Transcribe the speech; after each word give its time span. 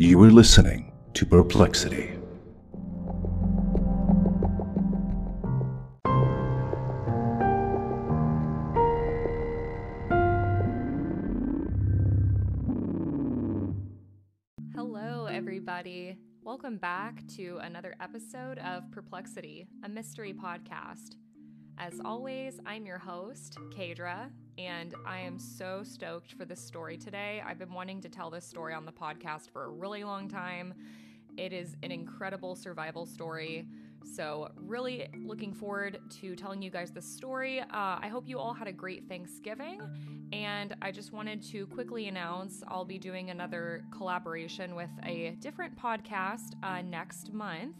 You 0.00 0.22
are 0.22 0.30
listening 0.30 0.92
to 1.14 1.26
Perplexity. 1.26 2.12
Hello, 14.72 15.26
everybody. 15.26 16.16
Welcome 16.42 16.76
back 16.76 17.26
to 17.36 17.58
another 17.60 17.96
episode 18.00 18.60
of 18.60 18.88
Perplexity, 18.92 19.66
a 19.82 19.88
mystery 19.88 20.32
podcast. 20.32 21.16
As 21.80 22.00
always, 22.04 22.58
I'm 22.66 22.86
your 22.86 22.98
host, 22.98 23.56
Kaydra, 23.70 24.30
and 24.58 24.96
I 25.06 25.20
am 25.20 25.38
so 25.38 25.84
stoked 25.84 26.32
for 26.32 26.44
this 26.44 26.60
story 26.60 26.96
today. 26.96 27.40
I've 27.46 27.58
been 27.60 27.72
wanting 27.72 28.00
to 28.00 28.08
tell 28.08 28.30
this 28.30 28.44
story 28.44 28.74
on 28.74 28.84
the 28.84 28.90
podcast 28.90 29.50
for 29.52 29.64
a 29.64 29.68
really 29.68 30.02
long 30.02 30.28
time. 30.28 30.74
It 31.36 31.52
is 31.52 31.76
an 31.84 31.92
incredible 31.92 32.56
survival 32.56 33.06
story. 33.06 33.68
So, 34.16 34.50
really 34.56 35.08
looking 35.24 35.54
forward 35.54 36.00
to 36.20 36.34
telling 36.34 36.62
you 36.62 36.70
guys 36.70 36.90
this 36.90 37.06
story. 37.06 37.60
Uh, 37.60 37.66
I 37.70 38.08
hope 38.10 38.26
you 38.26 38.40
all 38.40 38.54
had 38.54 38.66
a 38.66 38.72
great 38.72 39.08
Thanksgiving. 39.08 39.80
And 40.32 40.74
I 40.82 40.90
just 40.90 41.12
wanted 41.12 41.44
to 41.52 41.68
quickly 41.68 42.08
announce 42.08 42.64
I'll 42.66 42.84
be 42.84 42.98
doing 42.98 43.30
another 43.30 43.84
collaboration 43.96 44.74
with 44.74 44.90
a 45.04 45.36
different 45.38 45.76
podcast 45.76 46.54
uh, 46.64 46.82
next 46.82 47.32
month 47.32 47.76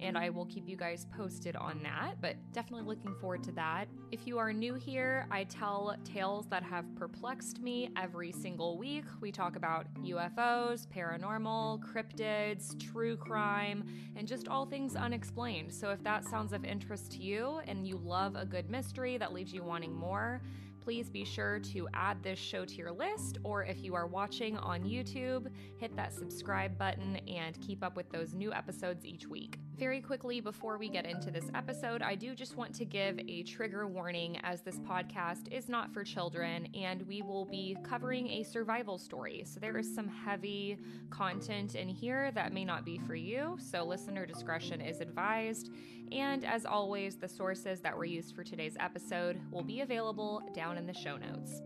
and 0.00 0.16
I 0.16 0.30
will 0.30 0.46
keep 0.46 0.68
you 0.68 0.76
guys 0.76 1.06
posted 1.16 1.56
on 1.56 1.80
that, 1.82 2.20
but 2.20 2.36
definitely 2.52 2.86
looking 2.86 3.14
forward 3.20 3.42
to 3.44 3.52
that. 3.52 3.88
If 4.12 4.26
you 4.26 4.38
are 4.38 4.52
new 4.52 4.74
here, 4.74 5.26
I 5.30 5.44
tell 5.44 5.96
tales 6.04 6.46
that 6.48 6.62
have 6.62 6.84
perplexed 6.96 7.60
me 7.60 7.90
every 7.96 8.32
single 8.32 8.78
week. 8.78 9.04
We 9.20 9.32
talk 9.32 9.56
about 9.56 9.86
UFOs, 10.02 10.86
paranormal, 10.86 11.80
cryptids, 11.82 12.78
true 12.92 13.16
crime, 13.16 13.84
and 14.16 14.26
just 14.26 14.48
all 14.48 14.66
things 14.66 14.96
unexplained. 14.96 15.72
So 15.72 15.90
if 15.90 16.02
that 16.04 16.24
sounds 16.24 16.52
of 16.52 16.64
interest 16.64 17.12
to 17.12 17.18
you 17.18 17.60
and 17.66 17.86
you 17.86 18.00
love 18.04 18.36
a 18.36 18.44
good 18.44 18.70
mystery 18.70 19.18
that 19.18 19.32
leaves 19.32 19.52
you 19.52 19.62
wanting 19.62 19.94
more, 19.94 20.40
please 20.80 21.10
be 21.10 21.24
sure 21.24 21.58
to 21.58 21.86
add 21.92 22.22
this 22.22 22.38
show 22.38 22.64
to 22.64 22.74
your 22.74 22.90
list, 22.90 23.36
or 23.44 23.62
if 23.62 23.84
you 23.84 23.94
are 23.94 24.06
watching 24.06 24.56
on 24.56 24.84
YouTube, 24.84 25.48
hit 25.76 25.94
that 25.96 26.14
subscribe 26.14 26.78
button 26.78 27.16
and 27.28 27.60
keep 27.60 27.84
up 27.84 27.94
with 27.94 28.08
those 28.10 28.32
new 28.32 28.54
episodes 28.54 29.04
each 29.04 29.26
week. 29.26 29.58
Very 29.78 30.00
quickly, 30.00 30.40
before 30.40 30.76
we 30.76 30.88
get 30.88 31.06
into 31.06 31.30
this 31.30 31.44
episode, 31.54 32.02
I 32.02 32.16
do 32.16 32.34
just 32.34 32.56
want 32.56 32.74
to 32.74 32.84
give 32.84 33.16
a 33.28 33.44
trigger 33.44 33.86
warning 33.86 34.36
as 34.42 34.60
this 34.60 34.80
podcast 34.80 35.52
is 35.52 35.68
not 35.68 35.94
for 35.94 36.02
children 36.02 36.66
and 36.74 37.06
we 37.06 37.22
will 37.22 37.44
be 37.44 37.76
covering 37.84 38.28
a 38.28 38.42
survival 38.42 38.98
story. 38.98 39.44
So 39.46 39.60
there 39.60 39.78
is 39.78 39.94
some 39.94 40.08
heavy 40.08 40.78
content 41.10 41.76
in 41.76 41.88
here 41.88 42.32
that 42.32 42.52
may 42.52 42.64
not 42.64 42.84
be 42.84 42.98
for 42.98 43.14
you, 43.14 43.56
so 43.60 43.84
listener 43.84 44.26
discretion 44.26 44.80
is 44.80 45.00
advised. 45.00 45.70
And 46.10 46.44
as 46.44 46.66
always, 46.66 47.14
the 47.14 47.28
sources 47.28 47.80
that 47.82 47.96
were 47.96 48.04
used 48.04 48.34
for 48.34 48.42
today's 48.42 48.76
episode 48.80 49.40
will 49.52 49.62
be 49.62 49.82
available 49.82 50.42
down 50.54 50.76
in 50.76 50.86
the 50.86 50.94
show 50.94 51.16
notes. 51.16 51.62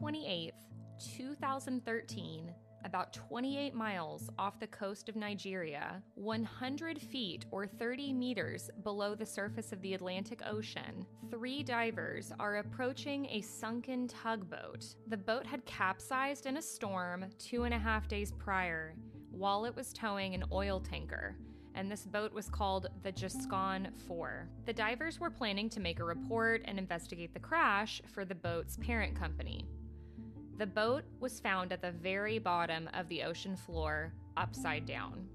On 0.00 0.12
May 0.12 0.18
28th, 0.18 0.52
2013, 1.16 2.52
about 2.84 3.12
28 3.12 3.74
miles 3.74 4.30
off 4.38 4.60
the 4.60 4.66
coast 4.66 5.08
of 5.08 5.16
Nigeria, 5.16 6.02
100 6.14 7.00
feet 7.00 7.46
or 7.50 7.66
30 7.66 8.12
meters 8.12 8.70
below 8.82 9.14
the 9.14 9.26
surface 9.26 9.72
of 9.72 9.80
the 9.82 9.94
Atlantic 9.94 10.40
Ocean, 10.46 11.06
three 11.30 11.62
divers 11.62 12.32
are 12.38 12.56
approaching 12.56 13.26
a 13.26 13.40
sunken 13.40 14.08
tugboat. 14.08 14.84
The 15.08 15.16
boat 15.16 15.46
had 15.46 15.64
capsized 15.64 16.46
in 16.46 16.56
a 16.56 16.62
storm 16.62 17.26
two 17.38 17.64
and 17.64 17.74
a 17.74 17.78
half 17.78 18.08
days 18.08 18.32
prior 18.32 18.94
while 19.30 19.64
it 19.64 19.74
was 19.74 19.92
towing 19.92 20.34
an 20.34 20.44
oil 20.52 20.80
tanker. 20.80 21.36
And 21.74 21.90
this 21.90 22.06
boat 22.06 22.32
was 22.32 22.48
called 22.48 22.88
the 23.02 23.12
Jascon 23.12 23.92
4. 24.08 24.48
The 24.66 24.72
divers 24.72 25.20
were 25.20 25.30
planning 25.30 25.68
to 25.70 25.80
make 25.80 26.00
a 26.00 26.04
report 26.04 26.62
and 26.64 26.78
investigate 26.78 27.34
the 27.34 27.40
crash 27.40 28.02
for 28.12 28.24
the 28.24 28.34
boat's 28.34 28.76
parent 28.78 29.14
company. 29.14 29.64
The 30.58 30.66
boat 30.66 31.04
was 31.20 31.38
found 31.38 31.72
at 31.72 31.82
the 31.82 31.92
very 31.92 32.40
bottom 32.40 32.90
of 32.92 33.08
the 33.08 33.22
ocean 33.22 33.54
floor, 33.54 34.12
upside 34.36 34.86
down. 34.86 35.28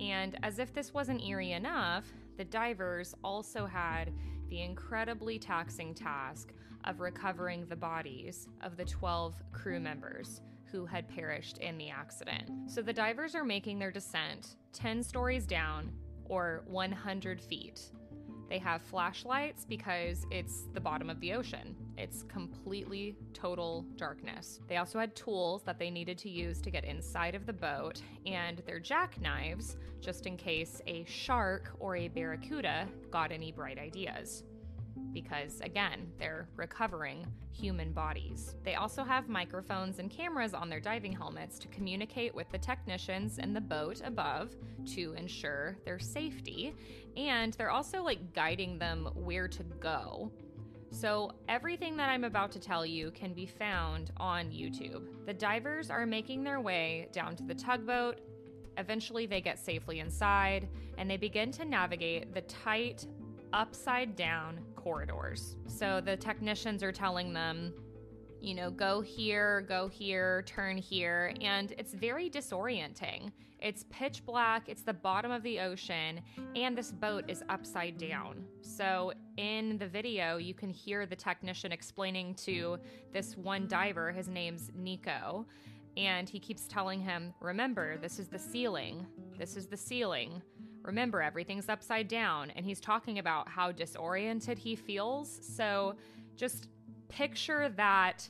And 0.00 0.38
as 0.42 0.58
if 0.58 0.72
this 0.72 0.94
wasn't 0.94 1.22
eerie 1.22 1.52
enough, 1.52 2.06
the 2.38 2.46
divers 2.46 3.14
also 3.22 3.66
had 3.66 4.10
the 4.48 4.62
incredibly 4.62 5.38
taxing 5.38 5.92
task 5.92 6.54
of 6.84 7.00
recovering 7.00 7.66
the 7.66 7.76
bodies 7.76 8.48
of 8.62 8.78
the 8.78 8.86
12 8.86 9.34
crew 9.52 9.80
members 9.80 10.40
who 10.72 10.86
had 10.86 11.08
perished 11.08 11.58
in 11.58 11.76
the 11.76 11.90
accident. 11.90 12.50
So 12.70 12.80
the 12.80 12.92
divers 12.92 13.34
are 13.34 13.44
making 13.44 13.78
their 13.78 13.92
descent 13.92 14.56
10 14.72 15.02
stories 15.02 15.44
down 15.44 15.92
or 16.24 16.62
100 16.68 17.38
feet. 17.38 17.90
They 18.48 18.58
have 18.58 18.82
flashlights 18.82 19.64
because 19.64 20.26
it's 20.30 20.68
the 20.72 20.80
bottom 20.80 21.10
of 21.10 21.20
the 21.20 21.34
ocean. 21.34 21.76
It's 21.96 22.22
completely 22.24 23.16
total 23.34 23.84
darkness. 23.96 24.60
They 24.68 24.78
also 24.78 24.98
had 24.98 25.14
tools 25.14 25.62
that 25.64 25.78
they 25.78 25.90
needed 25.90 26.16
to 26.18 26.30
use 26.30 26.60
to 26.62 26.70
get 26.70 26.84
inside 26.84 27.34
of 27.34 27.44
the 27.44 27.52
boat 27.52 28.00
and 28.24 28.62
their 28.66 28.80
jackknives 28.80 29.76
just 30.00 30.26
in 30.26 30.36
case 30.36 30.80
a 30.86 31.04
shark 31.04 31.72
or 31.78 31.96
a 31.96 32.08
barracuda 32.08 32.88
got 33.10 33.32
any 33.32 33.52
bright 33.52 33.78
ideas 33.78 34.44
because, 35.12 35.60
again, 35.60 36.10
they're 36.18 36.48
recovering 36.56 37.26
human 37.50 37.92
bodies. 37.92 38.54
They 38.64 38.74
also 38.76 39.04
have 39.04 39.28
microphones 39.28 39.98
and 39.98 40.10
cameras 40.10 40.54
on 40.54 40.68
their 40.68 40.80
diving 40.80 41.12
helmets 41.12 41.58
to 41.60 41.68
communicate 41.68 42.34
with 42.34 42.48
the 42.50 42.58
technicians 42.58 43.38
in 43.38 43.52
the 43.52 43.60
boat 43.60 44.00
above 44.04 44.54
to 44.94 45.14
ensure 45.14 45.76
their 45.84 45.98
safety. 45.98 46.74
And 47.16 47.52
they're 47.54 47.70
also 47.70 48.02
like 48.02 48.32
guiding 48.32 48.78
them 48.78 49.08
where 49.14 49.48
to 49.48 49.62
go. 49.80 50.30
So, 50.90 51.32
everything 51.48 51.96
that 51.98 52.08
I'm 52.08 52.24
about 52.24 52.50
to 52.52 52.58
tell 52.58 52.86
you 52.86 53.10
can 53.10 53.34
be 53.34 53.44
found 53.44 54.10
on 54.16 54.50
YouTube. 54.50 55.26
The 55.26 55.34
divers 55.34 55.90
are 55.90 56.06
making 56.06 56.44
their 56.44 56.60
way 56.60 57.08
down 57.12 57.36
to 57.36 57.42
the 57.42 57.54
tugboat. 57.54 58.20
Eventually, 58.78 59.26
they 59.26 59.40
get 59.40 59.58
safely 59.58 60.00
inside 60.00 60.68
and 60.96 61.10
they 61.10 61.18
begin 61.18 61.50
to 61.52 61.64
navigate 61.64 62.32
the 62.32 62.40
tight, 62.42 63.06
upside 63.52 64.16
down 64.16 64.60
corridors. 64.88 65.56
So 65.66 66.00
the 66.02 66.16
technicians 66.16 66.82
are 66.82 66.92
telling 66.92 67.34
them, 67.34 67.74
you 68.40 68.54
know, 68.54 68.70
go 68.70 69.02
here, 69.02 69.66
go 69.68 69.86
here, 69.86 70.44
turn 70.46 70.78
here, 70.78 71.34
and 71.42 71.72
it's 71.76 71.92
very 71.92 72.30
disorienting. 72.30 73.30
It's 73.60 73.84
pitch 73.90 74.24
black, 74.24 74.68
it's 74.68 74.82
the 74.82 74.94
bottom 74.94 75.30
of 75.30 75.42
the 75.42 75.60
ocean, 75.60 76.20
and 76.56 76.78
this 76.78 76.90
boat 76.90 77.24
is 77.28 77.42
upside 77.50 77.98
down. 77.98 78.46
So, 78.62 79.12
in 79.36 79.76
the 79.76 79.88
video, 79.88 80.38
you 80.38 80.54
can 80.54 80.70
hear 80.70 81.04
the 81.04 81.16
technician 81.16 81.70
explaining 81.70 82.34
to 82.46 82.78
this 83.12 83.36
one 83.36 83.66
diver, 83.66 84.10
his 84.10 84.28
name's 84.28 84.70
Nico, 84.74 85.44
and 85.98 86.28
he 86.30 86.38
keeps 86.38 86.66
telling 86.66 87.00
him, 87.00 87.34
Remember, 87.40 87.98
this 87.98 88.18
is 88.18 88.28
the 88.28 88.38
ceiling. 88.38 89.04
This 89.36 89.56
is 89.56 89.66
the 89.66 89.76
ceiling. 89.76 90.40
Remember, 90.82 91.20
everything's 91.20 91.68
upside 91.68 92.08
down. 92.08 92.50
And 92.50 92.64
he's 92.64 92.80
talking 92.80 93.18
about 93.18 93.48
how 93.48 93.72
disoriented 93.72 94.58
he 94.58 94.76
feels. 94.76 95.38
So 95.42 95.96
just 96.36 96.68
picture 97.08 97.68
that 97.76 98.28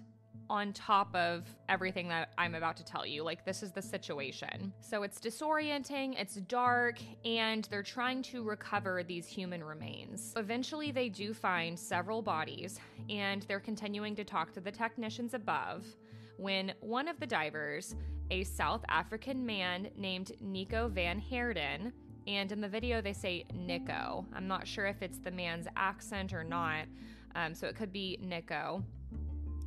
on 0.50 0.72
top 0.72 1.14
of 1.14 1.44
everything 1.68 2.08
that 2.08 2.32
I'm 2.38 2.54
about 2.54 2.76
to 2.78 2.84
tell 2.84 3.04
you. 3.04 3.22
Like, 3.22 3.44
this 3.44 3.62
is 3.62 3.72
the 3.72 3.82
situation. 3.82 4.72
So, 4.80 5.02
it's 5.02 5.20
disorienting, 5.20 6.18
it's 6.18 6.36
dark, 6.36 6.98
and 7.24 7.68
they're 7.70 7.82
trying 7.82 8.22
to 8.22 8.42
recover 8.42 9.02
these 9.02 9.26
human 9.26 9.62
remains. 9.62 10.32
Eventually, 10.36 10.90
they 10.90 11.08
do 11.08 11.34
find 11.34 11.78
several 11.78 12.22
bodies, 12.22 12.80
and 13.10 13.42
they're 13.42 13.60
continuing 13.60 14.16
to 14.16 14.24
talk 14.24 14.52
to 14.52 14.60
the 14.60 14.72
technicians 14.72 15.34
above 15.34 15.84
when 16.38 16.72
one 16.80 17.08
of 17.08 17.18
the 17.20 17.26
divers, 17.26 17.94
a 18.30 18.44
South 18.44 18.84
African 18.88 19.44
man 19.44 19.88
named 19.96 20.32
Nico 20.40 20.88
Van 20.88 21.18
Heerden, 21.18 21.92
and 22.28 22.52
in 22.52 22.60
the 22.60 22.68
video, 22.68 23.00
they 23.00 23.14
say 23.14 23.46
Nico. 23.54 24.26
I'm 24.34 24.46
not 24.46 24.68
sure 24.68 24.86
if 24.86 25.00
it's 25.00 25.18
the 25.18 25.30
man's 25.30 25.66
accent 25.76 26.34
or 26.34 26.44
not, 26.44 26.84
um, 27.34 27.54
so 27.54 27.66
it 27.66 27.74
could 27.74 27.90
be 27.90 28.18
Nico. 28.20 28.84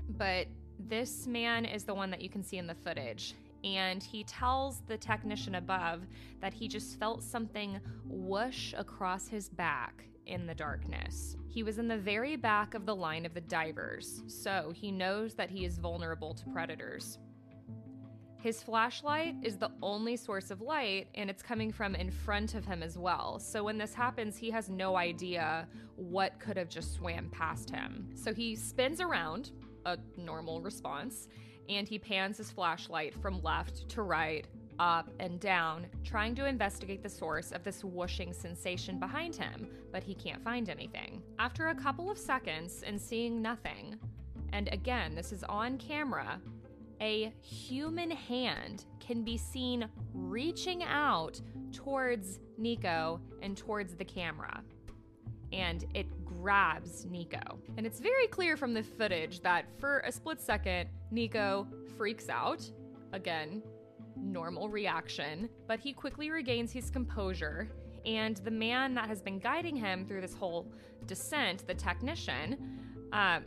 But 0.10 0.46
this 0.78 1.26
man 1.26 1.66
is 1.66 1.86
the 1.86 1.96
one 1.96 2.12
that 2.12 2.22
you 2.22 2.30
can 2.30 2.44
see 2.44 2.58
in 2.58 2.68
the 2.68 2.76
footage. 2.76 3.34
And 3.64 4.04
he 4.04 4.24
tells 4.26 4.82
the 4.82 4.98
technician 4.98 5.56
above 5.56 6.02
that 6.40 6.54
he 6.54 6.68
just 6.68 7.00
felt 7.00 7.24
something 7.24 7.80
whoosh 8.06 8.76
across 8.78 9.28
his 9.28 9.50
back 9.50 10.04
in 10.28 10.46
the 10.46 10.54
darkness. 10.54 11.36
He 11.50 11.64
was 11.64 11.80
in 11.80 11.88
the 11.88 11.98
very 11.98 12.36
back 12.36 12.76
of 12.76 12.86
the 12.86 12.96
line 12.96 13.26
of 13.26 13.34
the 13.34 13.42
divers, 13.42 14.22
so 14.28 14.72
he 14.76 14.92
knows 14.92 15.34
that 15.34 15.50
he 15.50 15.66
is 15.66 15.80
vulnerable 15.80 16.36
to 16.36 16.46
predators. 16.50 17.18
His 18.42 18.64
flashlight 18.64 19.36
is 19.44 19.58
the 19.58 19.70
only 19.84 20.16
source 20.18 20.50
of 20.50 20.62
light, 20.62 21.08
and 21.14 21.30
it's 21.30 21.44
coming 21.44 21.72
from 21.72 21.94
in 21.94 22.10
front 22.10 22.56
of 22.56 22.66
him 22.66 22.82
as 22.82 22.98
well. 22.98 23.38
So 23.38 23.64
when 23.64 23.78
this 23.78 23.94
happens, 23.94 24.36
he 24.36 24.50
has 24.50 24.68
no 24.68 24.96
idea 24.96 25.68
what 25.96 26.40
could 26.40 26.58
have 26.58 26.68
just 26.68 26.96
swam 26.96 27.30
past 27.30 27.70
him. 27.70 28.10
So 28.16 28.34
he 28.34 28.56
spins 28.56 29.00
around, 29.00 29.52
a 29.86 30.00
normal 30.18 30.60
response, 30.60 31.28
and 31.70 31.88
he 31.88 32.00
pans 32.00 32.38
his 32.38 32.50
flashlight 32.50 33.14
from 33.14 33.44
left 33.44 33.88
to 33.90 34.02
right, 34.02 34.48
up 34.80 35.12
and 35.20 35.40
down, 35.40 35.86
trying 36.04 36.34
to 36.34 36.48
investigate 36.48 37.04
the 37.04 37.10
source 37.10 37.52
of 37.52 37.64
this 37.64 37.84
whooshing 37.84 38.34
sensation 38.34 39.00
behind 39.00 39.36
him, 39.36 39.68
but 39.92 40.04
he 40.04 40.16
can't 40.16 40.44
find 40.44 40.68
anything. 40.68 41.22
After 41.38 41.68
a 41.68 41.76
couple 41.76 42.10
of 42.10 42.18
seconds 42.18 42.82
and 42.82 43.00
seeing 43.00 43.40
nothing, 43.40 44.00
and 44.52 44.68
again, 44.74 45.14
this 45.14 45.32
is 45.32 45.44
on 45.44 45.78
camera, 45.78 46.42
a 47.02 47.34
human 47.42 48.12
hand 48.12 48.86
can 49.00 49.24
be 49.24 49.36
seen 49.36 49.88
reaching 50.14 50.84
out 50.84 51.42
towards 51.74 52.40
Nico 52.58 53.20
and 53.42 53.58
towards 53.58 53.96
the 53.96 54.06
camera. 54.06 54.64
And 55.52 55.86
it 55.94 56.08
grabs 56.24 57.06
Nico. 57.06 57.60
And 57.76 57.86
it's 57.86 58.00
very 58.00 58.28
clear 58.28 58.56
from 58.56 58.74
the 58.74 58.84
footage 58.84 59.42
that 59.42 59.66
for 59.80 60.00
a 60.06 60.12
split 60.12 60.40
second, 60.40 60.90
Nico 61.10 61.68
freaks 61.98 62.30
out. 62.30 62.70
Again, 63.12 63.62
normal 64.16 64.70
reaction. 64.70 65.50
But 65.68 65.80
he 65.80 65.94
quickly 65.94 66.30
regains 66.30 66.72
his 66.72 66.90
composure. 66.90 67.70
And 68.06 68.38
the 68.38 68.52
man 68.52 68.94
that 68.94 69.08
has 69.08 69.22
been 69.22 69.40
guiding 69.40 69.76
him 69.76 70.06
through 70.06 70.22
this 70.22 70.34
whole 70.34 70.72
descent, 71.06 71.68
the 71.68 71.74
technician, 71.74 72.80
uh, 73.12 73.40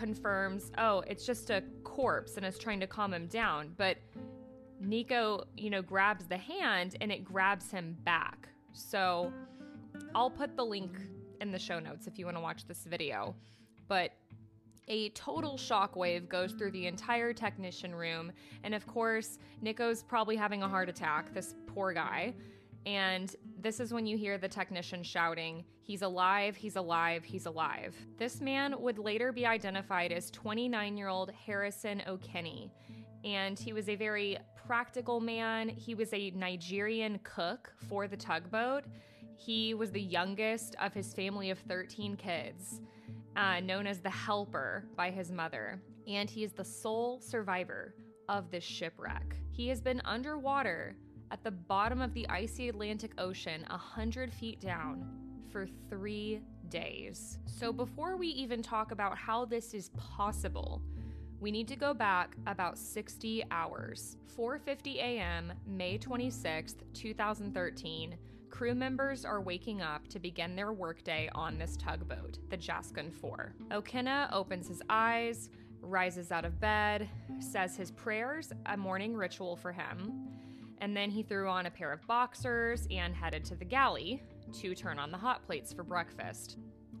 confirms, 0.00 0.72
oh, 0.78 1.04
it's 1.06 1.26
just 1.26 1.50
a 1.50 1.62
corpse 1.84 2.38
and 2.38 2.46
is 2.46 2.58
trying 2.58 2.80
to 2.80 2.86
calm 2.86 3.12
him 3.12 3.26
down. 3.26 3.74
But 3.76 3.98
Nico, 4.80 5.44
you 5.58 5.68
know, 5.68 5.82
grabs 5.82 6.26
the 6.26 6.38
hand 6.38 6.96
and 7.02 7.12
it 7.12 7.22
grabs 7.22 7.70
him 7.70 7.96
back. 8.02 8.48
So 8.72 9.30
I'll 10.14 10.30
put 10.30 10.56
the 10.56 10.64
link 10.64 10.98
in 11.42 11.52
the 11.52 11.58
show 11.58 11.78
notes 11.78 12.06
if 12.06 12.18
you 12.18 12.24
want 12.24 12.38
to 12.38 12.40
watch 12.40 12.66
this 12.66 12.84
video. 12.84 13.34
But 13.88 14.12
a 14.88 15.10
total 15.10 15.58
shockwave 15.58 16.28
goes 16.30 16.52
through 16.52 16.70
the 16.70 16.86
entire 16.86 17.34
technician 17.34 17.94
room. 17.94 18.32
And 18.64 18.74
of 18.74 18.86
course, 18.86 19.38
Nico's 19.60 20.02
probably 20.02 20.34
having 20.34 20.62
a 20.62 20.68
heart 20.68 20.88
attack, 20.88 21.34
this 21.34 21.54
poor 21.66 21.92
guy. 21.92 22.32
And 22.86 23.34
this 23.60 23.78
is 23.80 23.92
when 23.92 24.06
you 24.06 24.16
hear 24.16 24.38
the 24.38 24.48
technician 24.48 25.02
shouting, 25.02 25.64
He's 25.90 26.02
alive, 26.02 26.54
he's 26.54 26.76
alive, 26.76 27.24
he's 27.24 27.46
alive. 27.46 27.96
This 28.16 28.40
man 28.40 28.80
would 28.80 28.96
later 28.96 29.32
be 29.32 29.44
identified 29.44 30.12
as 30.12 30.30
29 30.30 30.96
year 30.96 31.08
old 31.08 31.32
Harrison 31.32 32.00
Okene. 32.06 32.70
And 33.24 33.58
he 33.58 33.72
was 33.72 33.88
a 33.88 33.96
very 33.96 34.38
practical 34.54 35.18
man. 35.18 35.68
He 35.68 35.96
was 35.96 36.14
a 36.14 36.30
Nigerian 36.30 37.18
cook 37.24 37.72
for 37.88 38.06
the 38.06 38.16
tugboat. 38.16 38.84
He 39.36 39.74
was 39.74 39.90
the 39.90 40.00
youngest 40.00 40.76
of 40.80 40.94
his 40.94 41.12
family 41.12 41.50
of 41.50 41.58
13 41.58 42.16
kids, 42.16 42.80
uh, 43.34 43.58
known 43.58 43.88
as 43.88 43.98
the 43.98 44.10
Helper 44.10 44.84
by 44.94 45.10
his 45.10 45.32
mother. 45.32 45.82
And 46.06 46.30
he 46.30 46.44
is 46.44 46.52
the 46.52 46.64
sole 46.64 47.20
survivor 47.20 47.96
of 48.28 48.48
this 48.52 48.62
shipwreck. 48.62 49.34
He 49.50 49.66
has 49.66 49.80
been 49.80 50.00
underwater 50.04 50.94
at 51.30 51.42
the 51.44 51.50
bottom 51.50 52.00
of 52.00 52.12
the 52.14 52.28
icy 52.28 52.68
Atlantic 52.68 53.12
Ocean, 53.18 53.64
100 53.70 54.32
feet 54.32 54.60
down, 54.60 55.06
for 55.50 55.66
three 55.88 56.40
days. 56.68 57.38
So, 57.46 57.72
before 57.72 58.16
we 58.16 58.28
even 58.28 58.62
talk 58.62 58.92
about 58.92 59.18
how 59.18 59.44
this 59.44 59.74
is 59.74 59.90
possible, 59.96 60.80
we 61.40 61.50
need 61.50 61.68
to 61.68 61.76
go 61.76 61.94
back 61.94 62.36
about 62.46 62.78
60 62.78 63.44
hours. 63.50 64.16
4:50 64.36 64.96
a.m., 64.96 65.52
May 65.66 65.98
26th, 65.98 66.76
2013. 66.94 68.16
Crew 68.50 68.74
members 68.74 69.24
are 69.24 69.40
waking 69.40 69.80
up 69.80 70.06
to 70.08 70.18
begin 70.18 70.56
their 70.56 70.72
workday 70.72 71.30
on 71.34 71.56
this 71.56 71.76
tugboat, 71.76 72.38
the 72.50 72.56
Jascon 72.56 73.12
4. 73.12 73.54
Okene 73.70 74.32
opens 74.32 74.68
his 74.68 74.82
eyes, 74.90 75.50
rises 75.80 76.32
out 76.32 76.44
of 76.44 76.60
bed, 76.60 77.08
says 77.38 77.76
his 77.76 77.90
prayers, 77.90 78.52
a 78.66 78.76
morning 78.76 79.14
ritual 79.14 79.56
for 79.56 79.72
him, 79.72 80.28
and 80.80 80.96
then 80.96 81.10
he 81.10 81.22
threw 81.22 81.48
on 81.48 81.66
a 81.66 81.70
pair 81.70 81.92
of 81.92 82.06
boxers 82.06 82.86
and 82.90 83.14
headed 83.14 83.44
to 83.46 83.54
the 83.54 83.64
galley 83.64 84.22
to 84.60 84.74
turn 84.74 84.98
on 84.98 85.10
the 85.10 85.18
hot 85.18 85.44
plates 85.46 85.72
for 85.72 85.82
breakfast. 85.82 86.56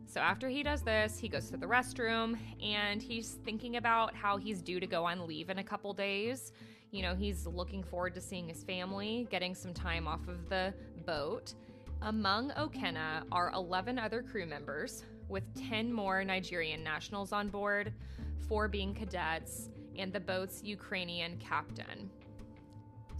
So 0.06 0.20
after 0.20 0.48
he 0.48 0.62
does 0.62 0.82
this, 0.82 1.18
he 1.18 1.28
goes 1.28 1.50
to 1.50 1.56
the 1.56 1.66
restroom 1.66 2.36
and 2.62 3.00
he's 3.00 3.38
thinking 3.44 3.76
about 3.76 4.14
how 4.14 4.36
he's 4.36 4.60
due 4.60 4.80
to 4.80 4.86
go 4.86 5.04
on 5.04 5.26
leave 5.26 5.50
in 5.50 5.58
a 5.58 5.64
couple 5.64 5.92
days. 5.92 6.52
You 6.90 7.02
know, 7.02 7.14
he's 7.14 7.46
looking 7.46 7.84
forward 7.84 8.14
to 8.14 8.20
seeing 8.20 8.48
his 8.48 8.64
family, 8.64 9.28
getting 9.30 9.54
some 9.54 9.72
time 9.72 10.08
off 10.08 10.26
of 10.26 10.48
the 10.48 10.74
boat. 11.06 11.54
Among 12.02 12.50
Okene 12.52 13.22
are 13.30 13.52
11 13.52 13.98
other 13.98 14.22
crew 14.22 14.46
members, 14.46 15.04
with 15.28 15.44
10 15.68 15.92
more 15.92 16.24
Nigerian 16.24 16.82
nationals 16.82 17.32
on 17.32 17.48
board, 17.48 17.92
four 18.48 18.66
being 18.66 18.94
cadets, 18.94 19.68
and 19.96 20.12
the 20.12 20.18
boat's 20.18 20.62
Ukrainian 20.64 21.36
captain. 21.38 22.10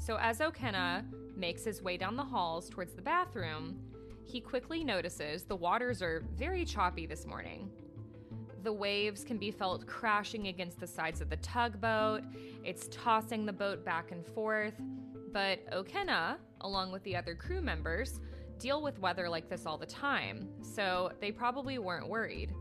So, 0.01 0.17
as 0.19 0.39
Okene 0.39 1.05
makes 1.37 1.63
his 1.63 1.83
way 1.83 1.99
down 1.99 2.17
the 2.17 2.25
halls 2.25 2.71
towards 2.71 2.95
the 2.95 3.03
bathroom, 3.03 3.79
he 4.25 4.41
quickly 4.41 4.83
notices 4.83 5.43
the 5.43 5.55
waters 5.55 6.01
are 6.01 6.25
very 6.39 6.65
choppy 6.65 7.05
this 7.05 7.27
morning. 7.27 7.71
The 8.63 8.73
waves 8.73 9.25
can 9.25 9.37
be 9.37 9.51
felt 9.51 9.87
crashing 9.87 10.49
against 10.49 10.81
the 10.81 10.87
sides 10.87 11.21
of 11.21 11.29
the 11.29 11.37
tugboat. 11.37 12.23
It's 12.65 12.89
tossing 12.91 13.45
the 13.45 13.53
boat 13.53 13.85
back 13.85 14.11
and 14.11 14.25
forth. 14.25 14.75
But 15.33 15.71
Okene, 15.71 16.37
along 16.63 16.93
with 16.93 17.03
the 17.05 17.15
other 17.15 17.35
crew 17.35 17.61
members, 17.61 18.21
deal 18.59 18.81
with 18.81 18.99
weather 19.01 19.29
like 19.29 19.51
this 19.51 19.67
all 19.67 19.77
the 19.77 19.87
time, 19.87 20.49
so 20.63 21.13
they 21.21 21.31
probably 21.31 21.79
weren't 21.79 22.09
worried. 22.09 22.55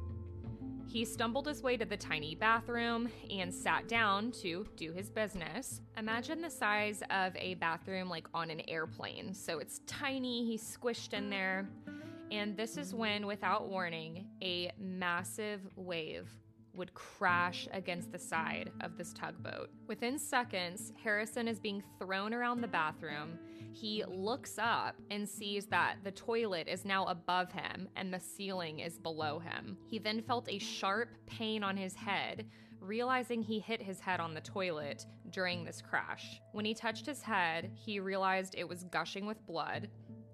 He 0.89 1.05
stumbled 1.05 1.45
his 1.45 1.61
way 1.61 1.77
to 1.77 1.85
the 1.85 1.95
tiny 1.95 2.33
bathroom 2.33 3.09
and 3.29 3.53
sat 3.53 3.87
down 3.87 4.31
to 4.41 4.65
do 4.75 4.91
his 4.91 5.07
business. 5.07 5.81
Imagine 5.97 6.41
the 6.41 6.49
size 6.49 7.03
of 7.11 7.35
a 7.35 7.53
bathroom 7.55 8.09
like 8.09 8.27
on 8.33 8.49
an 8.49 8.67
airplane. 8.67 9.35
So 9.35 9.59
it's 9.59 9.81
tiny, 9.85 10.47
he's 10.47 10.63
squished 10.63 11.13
in 11.13 11.29
there. 11.29 11.69
And 12.31 12.57
this 12.57 12.75
is 12.75 12.95
when, 12.95 13.27
without 13.27 13.69
warning, 13.69 14.29
a 14.41 14.71
massive 14.79 15.61
wave 15.75 16.27
would 16.73 16.91
crash 16.95 17.67
against 17.71 18.11
the 18.11 18.17
side 18.17 18.71
of 18.81 18.97
this 18.97 19.13
tugboat. 19.13 19.69
Within 19.85 20.17
seconds, 20.17 20.91
Harrison 21.03 21.47
is 21.47 21.59
being 21.59 21.83
thrown 21.99 22.33
around 22.33 22.61
the 22.61 22.67
bathroom. 22.67 23.37
He 23.71 24.03
looks 24.07 24.57
up 24.57 24.95
and 25.11 25.27
sees 25.27 25.67
that 25.67 25.97
the 26.03 26.11
toilet 26.11 26.67
is 26.67 26.85
now 26.85 27.05
above 27.05 27.51
him 27.51 27.87
and 27.95 28.13
the 28.13 28.19
ceiling 28.19 28.79
is 28.79 28.97
below 28.97 29.39
him. 29.39 29.77
He 29.87 29.99
then 29.99 30.21
felt 30.21 30.49
a 30.49 30.59
sharp 30.59 31.09
pain 31.25 31.63
on 31.63 31.77
his 31.77 31.95
head, 31.95 32.45
realizing 32.79 33.41
he 33.41 33.59
hit 33.59 33.81
his 33.81 33.99
head 33.99 34.19
on 34.19 34.33
the 34.33 34.41
toilet 34.41 35.05
during 35.31 35.63
this 35.63 35.81
crash. 35.81 36.41
When 36.51 36.65
he 36.65 36.73
touched 36.73 37.05
his 37.05 37.21
head, 37.21 37.71
he 37.75 37.99
realized 37.99 38.55
it 38.57 38.67
was 38.67 38.83
gushing 38.85 39.25
with 39.25 39.45
blood. 39.45 39.89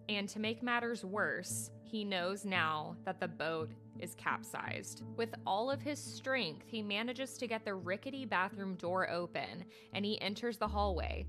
And 0.07 0.29
to 0.29 0.39
make 0.39 0.61
matters 0.61 1.03
worse, 1.03 1.71
he 1.83 2.03
knows 2.03 2.45
now 2.45 2.95
that 3.05 3.19
the 3.19 3.27
boat 3.27 3.71
is 3.99 4.15
capsized. 4.15 5.03
With 5.15 5.33
all 5.47 5.71
of 5.71 5.81
his 5.81 5.99
strength, 5.99 6.65
he 6.67 6.81
manages 6.81 7.37
to 7.37 7.47
get 7.47 7.65
the 7.65 7.73
rickety 7.73 8.25
bathroom 8.25 8.75
door 8.75 9.09
open 9.09 9.65
and 9.93 10.05
he 10.05 10.21
enters 10.21 10.57
the 10.57 10.67
hallway. 10.67 11.25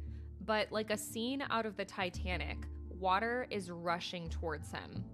But 0.46 0.70
like 0.70 0.90
a 0.90 0.96
scene 0.96 1.42
out 1.50 1.66
of 1.66 1.76
the 1.76 1.84
Titanic, 1.84 2.58
water 2.88 3.46
is 3.50 3.70
rushing 3.70 4.28
towards 4.28 4.70
him. 4.70 5.04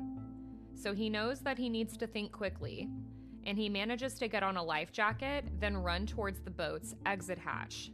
So 0.75 0.95
he 0.95 1.09
knows 1.09 1.41
that 1.41 1.59
he 1.59 1.69
needs 1.69 1.97
to 1.97 2.07
think 2.07 2.33
quickly, 2.33 2.89
and 3.45 3.57
he 3.57 3.69
manages 3.69 4.15
to 4.15 4.29
get 4.29 4.43
on 4.43 4.57
a 4.57 4.63
life 4.63 4.93
jacket, 4.93 5.47
then 5.59 5.77
run 5.77 6.07
towards 6.07 6.41
the 6.41 6.51
boat's 6.51 6.95
exit 7.07 7.39
hatch. 7.39 7.91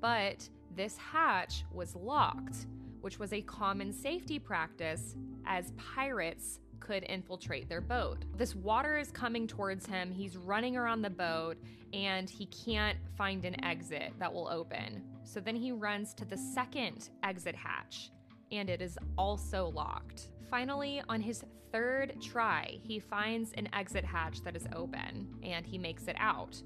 But 0.00 0.48
this 0.76 0.96
hatch 0.98 1.64
was 1.72 1.94
locked, 1.94 2.66
which 3.00 3.18
was 3.18 3.32
a 3.32 3.40
common 3.42 3.92
safety 3.92 4.38
practice 4.38 5.16
as 5.46 5.72
pirates 5.72 6.60
could 6.84 7.04
infiltrate 7.04 7.68
their 7.68 7.80
boat. 7.80 8.18
This 8.36 8.54
water 8.54 8.98
is 8.98 9.10
coming 9.10 9.46
towards 9.46 9.86
him. 9.86 10.12
He's 10.12 10.36
running 10.36 10.76
around 10.76 11.02
the 11.02 11.10
boat 11.10 11.56
and 11.94 12.28
he 12.28 12.46
can't 12.46 12.98
find 13.16 13.44
an 13.44 13.62
exit 13.64 14.12
that 14.18 14.32
will 14.32 14.48
open. 14.48 15.02
So 15.22 15.40
then 15.40 15.56
he 15.56 15.72
runs 15.72 16.12
to 16.14 16.24
the 16.24 16.36
second 16.36 17.08
exit 17.22 17.54
hatch 17.54 18.10
and 18.52 18.68
it 18.68 18.82
is 18.82 18.98
also 19.16 19.72
locked. 19.74 20.28
Finally, 20.50 21.02
on 21.08 21.20
his 21.20 21.44
third 21.72 22.20
try, 22.20 22.78
he 22.82 22.98
finds 22.98 23.52
an 23.52 23.68
exit 23.72 24.04
hatch 24.04 24.42
that 24.42 24.54
is 24.54 24.66
open 24.74 25.26
and 25.42 25.64
he 25.64 25.78
makes 25.78 26.06
it 26.06 26.16
out. 26.18 26.62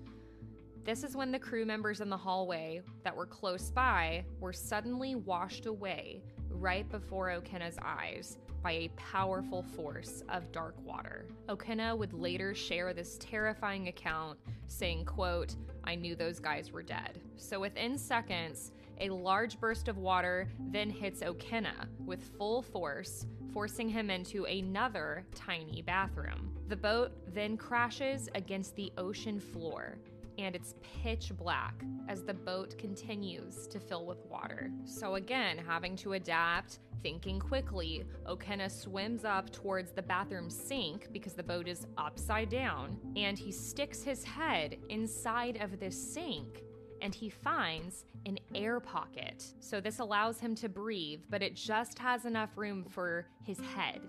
This 0.84 1.04
is 1.04 1.16
when 1.16 1.30
the 1.30 1.38
crew 1.38 1.64
members 1.64 2.00
in 2.00 2.10
the 2.10 2.16
hallway 2.16 2.80
that 3.04 3.14
were 3.14 3.26
close 3.26 3.70
by 3.70 4.24
were 4.40 4.52
suddenly 4.52 5.14
washed 5.14 5.66
away 5.66 6.22
right 6.50 6.88
before 6.90 7.30
Okene's 7.30 7.78
eyes 7.82 8.38
by 8.62 8.72
a 8.72 8.90
powerful 8.96 9.62
force 9.76 10.22
of 10.28 10.50
dark 10.52 10.74
water. 10.84 11.26
Okene 11.48 11.96
would 11.96 12.12
later 12.12 12.54
share 12.54 12.92
this 12.92 13.16
terrifying 13.18 13.88
account 13.88 14.38
saying, 14.66 15.04
quote, 15.04 15.54
I 15.84 15.94
knew 15.94 16.14
those 16.14 16.40
guys 16.40 16.70
were 16.70 16.82
dead. 16.82 17.20
So 17.36 17.60
within 17.60 17.96
seconds, 17.96 18.72
A 19.00 19.10
large 19.10 19.60
burst 19.60 19.86
of 19.86 19.98
water 19.98 20.48
then 20.72 20.90
hits 20.90 21.20
Okene 21.20 21.72
with 22.04 22.20
full 22.36 22.62
force, 22.62 23.26
forcing 23.52 23.88
him 23.88 24.10
into 24.10 24.44
another 24.44 25.24
tiny 25.36 25.82
bathroom. 25.82 26.50
The 26.66 26.76
boat 26.76 27.12
then 27.32 27.56
crashes 27.56 28.28
against 28.34 28.74
the 28.74 28.92
ocean 28.98 29.38
floor, 29.38 29.98
and 30.38 30.54
it's 30.54 30.74
pitch 31.02 31.32
black 31.36 31.84
as 32.08 32.22
the 32.22 32.32
boat 32.32 32.78
continues 32.78 33.66
to 33.66 33.80
fill 33.80 34.06
with 34.06 34.24
water. 34.26 34.70
So, 34.84 35.16
again, 35.16 35.58
having 35.58 35.96
to 35.96 36.14
adapt, 36.14 36.78
thinking 37.02 37.40
quickly, 37.40 38.04
Okene 38.26 38.70
swims 38.70 39.24
up 39.24 39.50
towards 39.50 39.90
the 39.90 40.02
bathroom 40.02 40.48
sink 40.48 41.08
because 41.12 41.34
the 41.34 41.42
boat 41.42 41.68
is 41.68 41.86
upside 41.96 42.48
down, 42.48 42.96
and 43.16 43.38
he 43.38 43.52
sticks 43.52 44.02
his 44.02 44.24
head 44.24 44.76
inside 44.88 45.58
of 45.60 45.78
this 45.78 46.14
sink 46.14 46.62
and 47.00 47.14
he 47.14 47.30
finds 47.30 48.04
an 48.26 48.38
air 48.54 48.80
pocket. 48.80 49.44
So, 49.60 49.80
this 49.80 49.98
allows 50.00 50.40
him 50.40 50.54
to 50.56 50.68
breathe, 50.68 51.20
but 51.30 51.42
it 51.42 51.54
just 51.54 51.98
has 51.98 52.24
enough 52.24 52.50
room 52.56 52.84
for 52.84 53.26
his 53.44 53.58
head. 53.76 54.00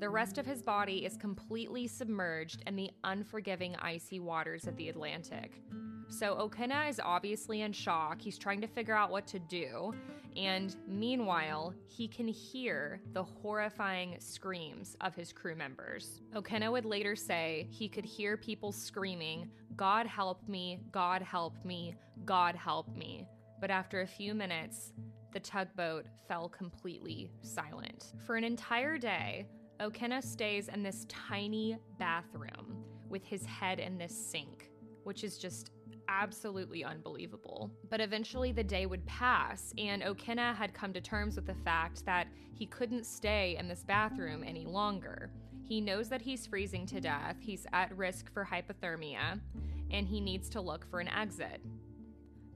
The 0.00 0.08
rest 0.08 0.38
of 0.38 0.46
his 0.46 0.62
body 0.62 1.04
is 1.04 1.18
completely 1.18 1.86
submerged 1.86 2.62
in 2.66 2.74
the 2.74 2.90
unforgiving 3.04 3.76
icy 3.76 4.18
waters 4.18 4.66
of 4.66 4.74
the 4.76 4.88
Atlantic. 4.88 5.60
So 6.08 6.36
Okene 6.36 6.88
is 6.88 6.98
obviously 7.04 7.60
in 7.60 7.72
shock. 7.72 8.18
He's 8.18 8.38
trying 8.38 8.62
to 8.62 8.66
figure 8.66 8.96
out 8.96 9.10
what 9.10 9.26
to 9.26 9.38
do. 9.38 9.92
And 10.36 10.74
meanwhile, 10.88 11.74
he 11.86 12.08
can 12.08 12.26
hear 12.26 13.02
the 13.12 13.22
horrifying 13.22 14.16
screams 14.20 14.96
of 15.02 15.14
his 15.14 15.34
crew 15.34 15.54
members. 15.54 16.22
Okene 16.34 16.72
would 16.72 16.86
later 16.86 17.14
say 17.14 17.66
he 17.68 17.86
could 17.86 18.06
hear 18.06 18.38
people 18.38 18.72
screaming, 18.72 19.50
God 19.76 20.06
help 20.06 20.48
me, 20.48 20.80
God 20.92 21.20
help 21.20 21.62
me, 21.62 21.94
God 22.24 22.56
help 22.56 22.88
me. 22.96 23.26
But 23.60 23.70
after 23.70 24.00
a 24.00 24.06
few 24.06 24.32
minutes, 24.32 24.94
the 25.34 25.40
tugboat 25.40 26.06
fell 26.26 26.48
completely 26.48 27.30
silent. 27.42 28.14
For 28.24 28.36
an 28.36 28.44
entire 28.44 28.96
day, 28.96 29.46
Okene 29.80 30.22
stays 30.22 30.68
in 30.68 30.82
this 30.82 31.06
tiny 31.08 31.78
bathroom 31.98 32.84
with 33.08 33.24
his 33.24 33.46
head 33.46 33.78
in 33.78 33.96
this 33.96 34.14
sink, 34.14 34.70
which 35.04 35.24
is 35.24 35.38
just 35.38 35.70
absolutely 36.08 36.84
unbelievable. 36.84 37.70
But 37.88 38.00
eventually 38.00 38.52
the 38.52 38.64
day 38.64 38.84
would 38.84 39.06
pass, 39.06 39.72
and 39.78 40.02
Okene 40.02 40.54
had 40.54 40.74
come 40.74 40.92
to 40.92 41.00
terms 41.00 41.36
with 41.36 41.46
the 41.46 41.54
fact 41.54 42.04
that 42.04 42.26
he 42.52 42.66
couldn't 42.66 43.06
stay 43.06 43.56
in 43.58 43.68
this 43.68 43.84
bathroom 43.84 44.44
any 44.46 44.66
longer. 44.66 45.30
He 45.64 45.80
knows 45.80 46.08
that 46.10 46.20
he's 46.20 46.46
freezing 46.46 46.84
to 46.86 47.00
death, 47.00 47.36
he's 47.40 47.66
at 47.72 47.96
risk 47.96 48.30
for 48.32 48.44
hypothermia, 48.44 49.40
and 49.90 50.06
he 50.06 50.20
needs 50.20 50.50
to 50.50 50.60
look 50.60 50.84
for 50.90 51.00
an 51.00 51.08
exit. 51.08 51.62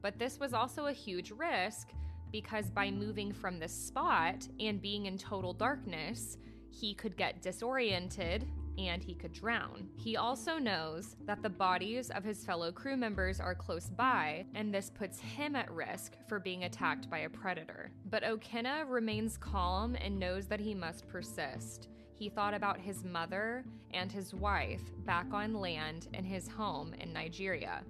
But 0.01 0.19
this 0.19 0.39
was 0.39 0.53
also 0.53 0.87
a 0.87 0.93
huge 0.93 1.31
risk 1.31 1.89
because 2.31 2.69
by 2.69 2.91
moving 2.91 3.33
from 3.33 3.57
this 3.57 3.73
spot 3.73 4.47
and 4.59 4.81
being 4.81 5.05
in 5.05 5.17
total 5.17 5.53
darkness, 5.53 6.37
he 6.75 6.93
could 6.93 7.15
get 7.15 7.41
disoriented 7.41 8.45
and 8.77 9.01
he 9.01 9.13
could 9.13 9.31
drown. 9.31 9.87
He 9.95 10.17
also 10.17 10.57
knows 10.57 11.15
that 11.25 11.41
the 11.41 11.49
bodies 11.49 12.09
of 12.09 12.25
his 12.25 12.43
fellow 12.43 12.73
crew 12.73 12.97
members 12.97 13.39
are 13.39 13.55
close 13.55 13.85
by, 13.85 14.45
and 14.53 14.73
this 14.73 14.89
puts 14.89 15.17
him 15.19 15.55
at 15.55 15.71
risk 15.71 16.17
for 16.27 16.39
being 16.39 16.65
attacked 16.65 17.09
by 17.09 17.19
a 17.19 17.29
predator. 17.29 17.91
But 18.09 18.23
Okene 18.23 18.89
remains 18.89 19.37
calm 19.37 19.95
and 20.01 20.19
knows 20.19 20.47
that 20.47 20.59
he 20.59 20.73
must 20.73 21.07
persist. 21.07 21.87
He 22.13 22.27
thought 22.27 22.53
about 22.53 22.79
his 22.79 23.05
mother 23.05 23.63
and 23.93 24.11
his 24.11 24.33
wife 24.33 24.81
back 25.05 25.27
on 25.31 25.53
land 25.53 26.09
in 26.13 26.25
his 26.25 26.47
home 26.47 26.93
in 26.95 27.13
Nigeria. 27.13 27.81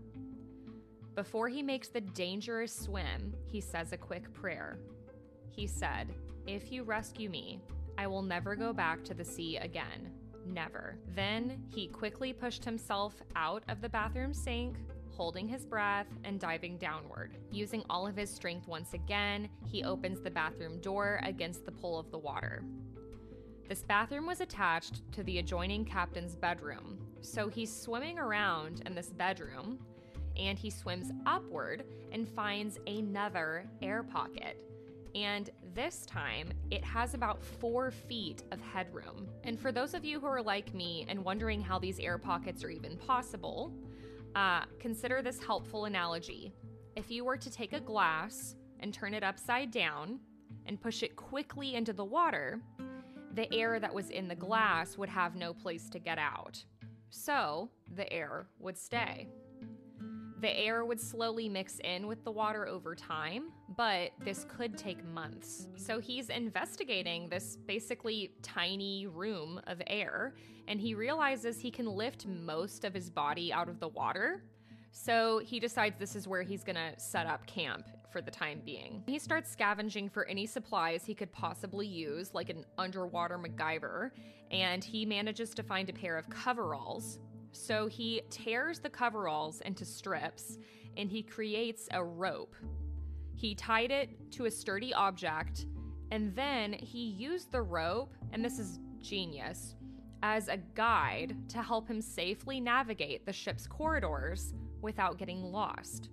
Before 1.15 1.47
he 1.47 1.63
makes 1.63 1.87
the 1.87 2.01
dangerous 2.01 2.73
swim, 2.75 3.33
he 3.47 3.61
says 3.61 3.91
a 3.91 3.97
quick 3.97 4.31
prayer. 4.33 4.77
He 5.49 5.65
said, 5.65 6.13
If 6.45 6.71
you 6.71 6.83
rescue 6.83 7.29
me, 7.29 7.61
I 7.97 8.07
will 8.07 8.21
never 8.21 8.55
go 8.55 8.73
back 8.73 9.03
to 9.05 9.13
the 9.13 9.25
sea 9.25 9.57
again. 9.57 10.11
Never. 10.45 10.97
Then 11.15 11.63
he 11.69 11.87
quickly 11.87 12.33
pushed 12.33 12.63
himself 12.63 13.15
out 13.35 13.63
of 13.67 13.81
the 13.81 13.89
bathroom 13.89 14.33
sink, 14.33 14.77
holding 15.11 15.47
his 15.47 15.65
breath 15.65 16.07
and 16.23 16.39
diving 16.39 16.77
downward. 16.77 17.37
Using 17.51 17.83
all 17.89 18.05
of 18.05 18.15
his 18.15 18.29
strength 18.29 18.67
once 18.67 18.93
again, 18.93 19.49
he 19.65 19.83
opens 19.83 20.21
the 20.21 20.29
bathroom 20.29 20.79
door 20.81 21.19
against 21.23 21.65
the 21.65 21.71
pull 21.71 21.97
of 21.97 22.11
the 22.11 22.17
water. 22.17 22.63
This 23.67 23.81
bathroom 23.81 24.27
was 24.27 24.41
attached 24.41 25.11
to 25.13 25.23
the 25.23 25.39
adjoining 25.39 25.85
captain's 25.85 26.35
bedroom, 26.35 26.99
so 27.21 27.49
he's 27.49 27.75
swimming 27.75 28.19
around 28.19 28.83
in 28.85 28.93
this 28.93 29.09
bedroom 29.09 29.79
and 30.37 30.59
he 30.59 30.69
swims 30.69 31.11
upward 31.25 31.85
and 32.11 32.27
finds 32.27 32.77
another 32.87 33.65
air 33.81 34.03
pocket 34.03 34.57
and 35.15 35.49
this 35.73 36.05
time 36.05 36.51
it 36.69 36.83
has 36.83 37.13
about 37.13 37.41
four 37.41 37.89
feet 37.89 38.43
of 38.51 38.59
headroom. 38.61 39.29
And 39.45 39.57
for 39.57 39.71
those 39.71 39.93
of 39.93 40.03
you 40.03 40.19
who 40.19 40.27
are 40.27 40.41
like 40.41 40.73
me 40.73 41.05
and 41.07 41.23
wondering 41.23 41.61
how 41.61 41.79
these 41.79 41.99
air 41.99 42.17
pockets 42.17 42.63
are 42.63 42.69
even 42.69 42.97
possible, 42.97 43.73
uh, 44.35 44.65
consider 44.79 45.21
this 45.21 45.41
helpful 45.41 45.85
analogy. 45.85 46.53
If 46.97 47.09
you 47.09 47.23
were 47.23 47.37
to 47.37 47.49
take 47.49 47.71
a 47.71 47.79
glass 47.79 48.55
and 48.81 48.93
turn 48.93 49.13
it 49.13 49.23
upside 49.23 49.71
down 49.71 50.19
and 50.65 50.81
push 50.81 51.01
it 51.01 51.15
quickly 51.15 51.75
into 51.75 51.93
the 51.93 52.03
water, 52.03 52.59
the 53.33 53.51
air 53.53 53.79
that 53.79 53.93
was 53.93 54.09
in 54.09 54.27
the 54.27 54.35
glass 54.35 54.97
would 54.97 55.09
have 55.09 55.35
no 55.35 55.53
place 55.53 55.89
to 55.91 55.99
get 55.99 56.17
out. 56.17 56.63
So 57.09 57.69
the 57.95 58.11
air 58.11 58.47
would 58.59 58.77
stay. 58.77 59.29
The 60.41 60.57
air 60.59 60.83
would 60.83 60.99
slowly 60.99 61.47
mix 61.47 61.79
in 61.79 62.07
with 62.07 62.23
the 62.25 62.31
water 62.31 62.67
over 62.67 62.93
time, 62.93 63.51
but 63.77 64.11
this 64.19 64.45
could 64.49 64.77
take 64.77 65.03
months. 65.05 65.67
So 65.77 65.99
he's 65.99 66.29
investigating 66.29 67.29
this 67.29 67.57
basically 67.65 68.31
tiny 68.43 69.07
room 69.07 69.61
of 69.67 69.81
air, 69.87 70.35
and 70.67 70.79
he 70.79 70.93
realizes 70.93 71.59
he 71.59 71.71
can 71.71 71.85
lift 71.85 72.27
most 72.27 72.83
of 72.83 72.93
his 72.93 73.09
body 73.09 73.53
out 73.53 73.69
of 73.69 73.79
the 73.79 73.87
water. 73.87 74.43
So 74.91 75.39
he 75.39 75.59
decides 75.59 75.97
this 75.97 76.15
is 76.15 76.27
where 76.27 76.41
he's 76.41 76.63
gonna 76.63 76.99
set 76.99 77.27
up 77.27 77.45
camp 77.47 77.87
for 78.11 78.21
the 78.21 78.31
time 78.31 78.61
being. 78.65 79.03
He 79.05 79.19
starts 79.19 79.51
scavenging 79.51 80.09
for 80.09 80.25
any 80.25 80.45
supplies 80.45 81.05
he 81.05 81.13
could 81.13 81.31
possibly 81.31 81.87
use, 81.87 82.33
like 82.33 82.49
an 82.49 82.65
underwater 82.77 83.37
MacGyver, 83.37 84.11
and 84.51 84.83
he 84.83 85.05
manages 85.05 85.53
to 85.55 85.63
find 85.63 85.89
a 85.89 85.93
pair 85.93 86.17
of 86.17 86.29
coveralls, 86.29 87.19
so 87.55 87.87
he 87.87 88.21
tears 88.29 88.79
the 88.79 88.89
coveralls 88.89 89.61
into 89.61 89.85
strips 89.85 90.57
and 90.97 91.09
he 91.09 91.23
creates 91.23 91.87
a 91.91 92.03
rope. 92.03 92.55
He 93.33 93.55
tied 93.55 93.91
it 93.91 94.31
to 94.33 94.45
a 94.45 94.51
sturdy 94.51 94.93
object 94.93 95.65
and 96.11 96.35
then 96.35 96.73
he 96.73 97.09
used 97.09 97.51
the 97.51 97.61
rope, 97.61 98.13
and 98.31 98.43
this 98.43 98.59
is 98.59 98.79
genius, 99.01 99.75
as 100.23 100.47
a 100.47 100.57
guide 100.75 101.35
to 101.49 101.61
help 101.61 101.87
him 101.87 102.01
safely 102.01 102.59
navigate 102.59 103.25
the 103.25 103.33
ship's 103.33 103.67
corridors 103.67 104.53
without 104.81 105.17
getting 105.17 105.43
lost. 105.43 106.09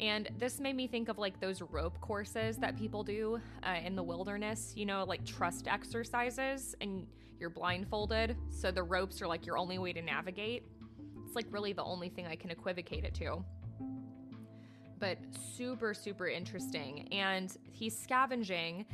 And 0.00 0.30
this 0.38 0.60
made 0.60 0.76
me 0.76 0.86
think 0.86 1.08
of 1.08 1.18
like 1.18 1.40
those 1.40 1.60
rope 1.60 2.00
courses 2.00 2.56
that 2.58 2.76
people 2.76 3.02
do 3.02 3.40
uh, 3.62 3.76
in 3.84 3.96
the 3.96 4.02
wilderness, 4.02 4.72
you 4.74 4.86
know, 4.86 5.04
like 5.04 5.24
trust 5.26 5.68
exercises. 5.68 6.74
And 6.80 7.06
you're 7.40 7.50
blindfolded, 7.50 8.36
so 8.50 8.70
the 8.70 8.82
ropes 8.82 9.22
are 9.22 9.26
like 9.26 9.46
your 9.46 9.56
only 9.56 9.78
way 9.78 9.92
to 9.92 10.02
navigate. 10.02 10.64
It's 11.26 11.34
like 11.34 11.46
really 11.50 11.72
the 11.72 11.84
only 11.84 12.08
thing 12.08 12.26
I 12.26 12.36
can 12.36 12.50
equivocate 12.50 13.04
it 13.04 13.14
to. 13.14 13.42
But 14.98 15.18
super, 15.56 15.94
super 15.94 16.28
interesting. 16.28 17.08
And 17.12 17.56
he's 17.72 17.98
scavenging. 17.98 18.84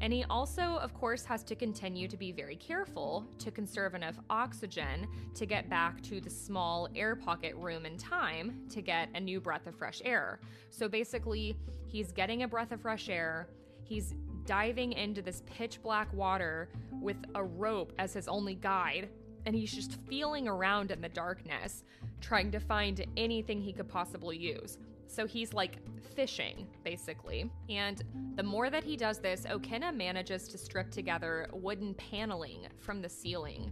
And 0.00 0.12
he 0.12 0.24
also, 0.24 0.76
of 0.76 0.92
course, 0.92 1.24
has 1.24 1.42
to 1.44 1.54
continue 1.54 2.06
to 2.06 2.16
be 2.16 2.30
very 2.30 2.56
careful 2.56 3.26
to 3.38 3.50
conserve 3.50 3.94
enough 3.94 4.16
oxygen 4.28 5.08
to 5.34 5.46
get 5.46 5.70
back 5.70 6.02
to 6.02 6.20
the 6.20 6.28
small 6.28 6.88
air 6.94 7.16
pocket 7.16 7.54
room 7.56 7.86
in 7.86 7.96
time 7.96 8.60
to 8.70 8.82
get 8.82 9.08
a 9.14 9.20
new 9.20 9.40
breath 9.40 9.66
of 9.66 9.74
fresh 9.74 10.02
air. 10.04 10.40
So 10.70 10.86
basically, 10.86 11.56
he's 11.86 12.12
getting 12.12 12.42
a 12.42 12.48
breath 12.48 12.72
of 12.72 12.82
fresh 12.82 13.08
air. 13.08 13.48
He's 13.82 14.14
diving 14.46 14.92
into 14.92 15.22
this 15.22 15.42
pitch 15.46 15.82
black 15.82 16.12
water 16.14 16.68
with 17.00 17.16
a 17.34 17.44
rope 17.44 17.92
as 17.98 18.14
his 18.14 18.28
only 18.28 18.54
guide, 18.54 19.08
and 19.44 19.54
he's 19.54 19.72
just 19.72 20.00
feeling 20.08 20.48
around 20.48 20.90
in 20.90 21.00
the 21.00 21.08
darkness, 21.08 21.84
trying 22.20 22.50
to 22.50 22.60
find 22.60 23.04
anything 23.16 23.60
he 23.60 23.72
could 23.72 23.88
possibly 23.88 24.36
use. 24.36 24.78
So 25.08 25.26
he's 25.26 25.52
like 25.52 25.78
fishing, 26.14 26.66
basically. 26.82 27.50
And 27.68 28.02
the 28.34 28.42
more 28.42 28.70
that 28.70 28.82
he 28.82 28.96
does 28.96 29.18
this, 29.18 29.46
Okene 29.48 29.94
manages 29.94 30.48
to 30.48 30.58
strip 30.58 30.90
together 30.90 31.48
wooden 31.52 31.94
paneling 31.94 32.66
from 32.78 33.00
the 33.00 33.08
ceiling, 33.08 33.70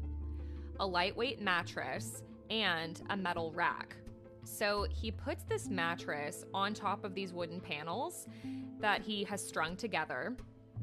a 0.80 0.86
lightweight 0.86 1.40
mattress, 1.40 2.22
and 2.50 3.00
a 3.10 3.16
metal 3.16 3.50
rack. 3.52 3.96
So 4.44 4.86
he 4.90 5.10
puts 5.10 5.44
this 5.44 5.68
mattress 5.68 6.44
on 6.52 6.74
top 6.74 7.04
of 7.04 7.14
these 7.14 7.32
wooden 7.32 7.60
panels 7.60 8.26
that 8.78 9.00
he 9.00 9.24
has 9.24 9.44
strung 9.44 9.76
together 9.76 10.36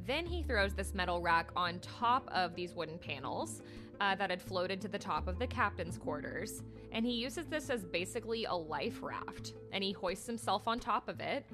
then 0.05 0.25
he 0.25 0.43
throws 0.43 0.73
this 0.73 0.93
metal 0.93 1.21
rack 1.21 1.51
on 1.55 1.79
top 1.79 2.29
of 2.31 2.55
these 2.55 2.73
wooden 2.73 2.97
panels 2.97 3.61
uh, 3.99 4.15
that 4.15 4.31
had 4.31 4.41
floated 4.41 4.81
to 4.81 4.87
the 4.87 4.97
top 4.97 5.27
of 5.27 5.37
the 5.37 5.47
captain's 5.47 5.97
quarters, 5.97 6.63
and 6.91 7.05
he 7.05 7.11
uses 7.11 7.45
this 7.45 7.69
as 7.69 7.85
basically 7.85 8.45
a 8.45 8.53
life 8.53 8.99
raft. 9.01 9.53
And 9.71 9.83
he 9.83 9.91
hoists 9.91 10.25
himself 10.25 10.67
on 10.67 10.79
top 10.79 11.07
of 11.07 11.19
it, 11.19 11.45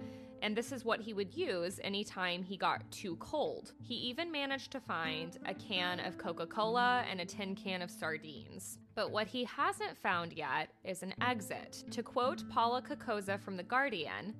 and 0.41 0.55
this 0.55 0.71
is 0.71 0.85
what 0.85 1.01
he 1.01 1.13
would 1.13 1.35
use 1.35 1.79
anytime 1.83 2.43
he 2.43 2.57
got 2.57 2.89
too 2.91 3.17
cold. 3.17 3.73
He 3.81 3.95
even 3.95 4.31
managed 4.31 4.71
to 4.71 4.79
find 4.79 5.37
a 5.45 5.53
can 5.53 5.99
of 5.99 6.17
Coca 6.17 6.45
Cola 6.45 7.03
and 7.09 7.19
a 7.19 7.25
tin 7.25 7.55
can 7.55 7.81
of 7.81 7.91
sardines. 7.91 8.77
But 8.95 9.11
what 9.11 9.27
he 9.27 9.43
hasn't 9.43 9.97
found 9.97 10.33
yet 10.33 10.69
is 10.83 11.03
an 11.03 11.13
exit. 11.21 11.83
To 11.91 12.03
quote 12.03 12.47
Paula 12.49 12.81
Cocozza 12.81 13.39
from 13.39 13.57
The 13.57 13.63
Guardian, 13.63 14.33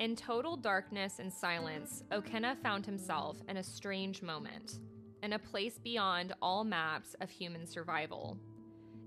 in 0.00 0.16
total 0.16 0.56
darkness 0.56 1.18
and 1.18 1.30
silence, 1.30 2.02
Okene 2.10 2.56
found 2.62 2.86
himself 2.86 3.36
in 3.48 3.58
a 3.58 3.62
strange 3.62 4.22
moment, 4.22 4.78
in 5.22 5.34
a 5.34 5.38
place 5.38 5.78
beyond 5.78 6.32
all 6.40 6.64
maps 6.64 7.14
of 7.20 7.28
human 7.28 7.66
survival. 7.66 8.38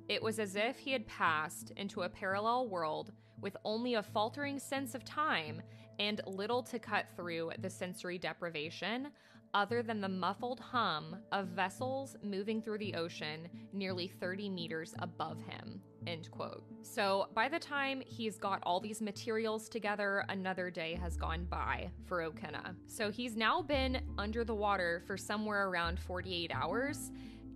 It 0.08 0.22
was 0.22 0.38
as 0.38 0.56
if 0.56 0.78
he 0.78 0.92
had 0.92 1.08
passed 1.08 1.72
into 1.78 2.04
a 2.04 2.10
parallel 2.10 2.70
world 2.70 3.12
with 3.42 3.58
only 3.66 3.96
a 3.96 4.04
faltering 4.04 4.60
sense 4.60 4.94
of 4.94 5.04
time 5.04 5.64
and 5.98 6.22
little 6.28 6.62
to 6.62 6.78
cut 6.78 7.08
through 7.16 7.52
the 7.58 7.72
sensory 7.72 8.20
deprivation 8.20 9.08
other 9.54 9.84
than 9.84 10.02
the 10.02 10.10
muffled 10.10 10.60
hum 10.60 11.16
of 11.32 11.48
vessels 11.48 12.16
moving 12.24 12.62
through 12.62 12.80
the 12.80 12.96
ocean 12.96 13.48
nearly 13.72 14.08
30 14.08 14.50
meters 14.50 14.96
above 15.00 15.38
him. 15.48 15.82
End 16.08 16.30
quote. 16.32 16.64
So 16.82 17.28
by 17.34 17.48
the 17.48 17.60
time 17.60 18.02
he's 18.06 18.38
got 18.38 18.60
all 18.64 18.80
these 18.80 19.02
materials 19.02 19.70
together, 19.70 20.26
another 20.30 20.70
day 20.70 20.96
has 20.96 21.16
gone 21.16 21.46
by 21.50 21.90
for 22.06 22.22
Okene. 22.22 22.76
So 22.88 23.12
he's 23.12 23.36
now 23.36 23.62
been 23.62 24.02
under 24.18 24.44
the 24.44 24.56
water 24.56 25.02
for 25.06 25.18
somewhere 25.18 25.68
around 25.70 26.00
48 26.00 26.52
hours. 26.54 27.12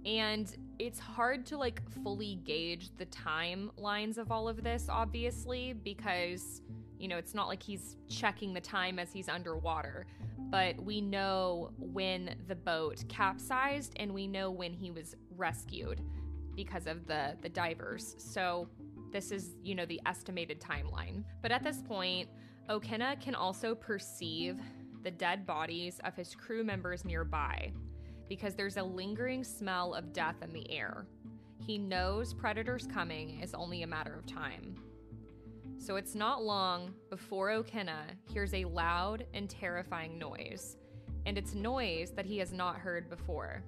And 0.06 0.56
it's 0.80 1.00
hard 1.00 1.46
to 1.48 1.58
like 1.58 1.82
fully 2.04 2.36
gauge 2.46 2.92
the 2.98 3.08
timelines 3.08 4.18
of 4.18 4.32
all 4.32 4.48
of 4.48 4.64
this, 4.64 4.86
obviously, 4.88 5.74
because, 5.74 6.62
you 6.98 7.08
know, 7.08 7.18
it's 7.18 7.34
not 7.34 7.48
like 7.48 7.62
he's 7.62 7.98
checking 8.08 8.54
the 8.54 8.62
time 8.62 9.00
as 9.00 9.12
he's 9.12 9.28
underwater. 9.28 10.06
But 10.38 10.80
we 10.82 11.02
know 11.02 11.72
when 11.78 12.36
the 12.48 12.56
boat 12.56 13.04
capsized 13.10 13.94
and 13.98 14.14
we 14.14 14.28
know 14.28 14.52
when 14.52 14.74
he 14.74 14.92
was 14.92 15.16
rescued 15.36 16.02
because 16.56 16.88
of 16.88 17.06
the, 17.08 17.36
the 17.42 17.50
divers. 17.50 18.16
So 18.18 18.68
this 19.12 19.32
is, 19.32 19.56
you 19.64 19.76
know, 19.76 19.86
the 19.86 20.02
estimated 20.06 20.60
timeline. 20.62 21.24
But 21.42 21.52
at 21.52 21.64
this 21.64 21.82
point, 21.82 22.30
Okene 22.70 23.20
can 23.22 23.36
also 23.36 23.76
perceive 23.76 24.60
the 25.04 25.12
dead 25.12 25.46
bodies 25.46 26.00
of 26.04 26.16
his 26.16 26.36
crew 26.36 26.64
members 26.64 27.06
nearby 27.06 27.72
because 28.28 28.56
there's 28.56 28.78
a 28.78 28.84
lingering 28.84 29.44
smell 29.44 29.94
of 29.94 30.12
death 30.12 30.36
in 30.42 30.52
the 30.52 30.70
air. 30.70 31.06
He 31.66 31.78
knows 31.78 32.34
predators 32.34 32.88
coming 32.88 33.40
is 33.42 33.54
only 33.54 33.84
a 33.84 33.88
matter 33.88 34.14
of 34.14 34.26
time. 34.26 34.76
So 35.88 35.96
it's 35.96 36.16
not 36.16 36.44
long 36.44 36.94
before 37.10 37.48
Okene 37.48 38.18
hears 38.30 38.54
a 38.54 38.66
loud 38.66 39.26
and 39.34 39.50
terrifying 39.50 40.20
noise, 40.20 40.76
and 41.26 41.38
it's 41.38 41.54
noise 41.54 42.12
that 42.12 42.26
he 42.26 42.38
has 42.40 42.52
not 42.52 42.76
heard 42.76 43.10
before. 43.10 43.64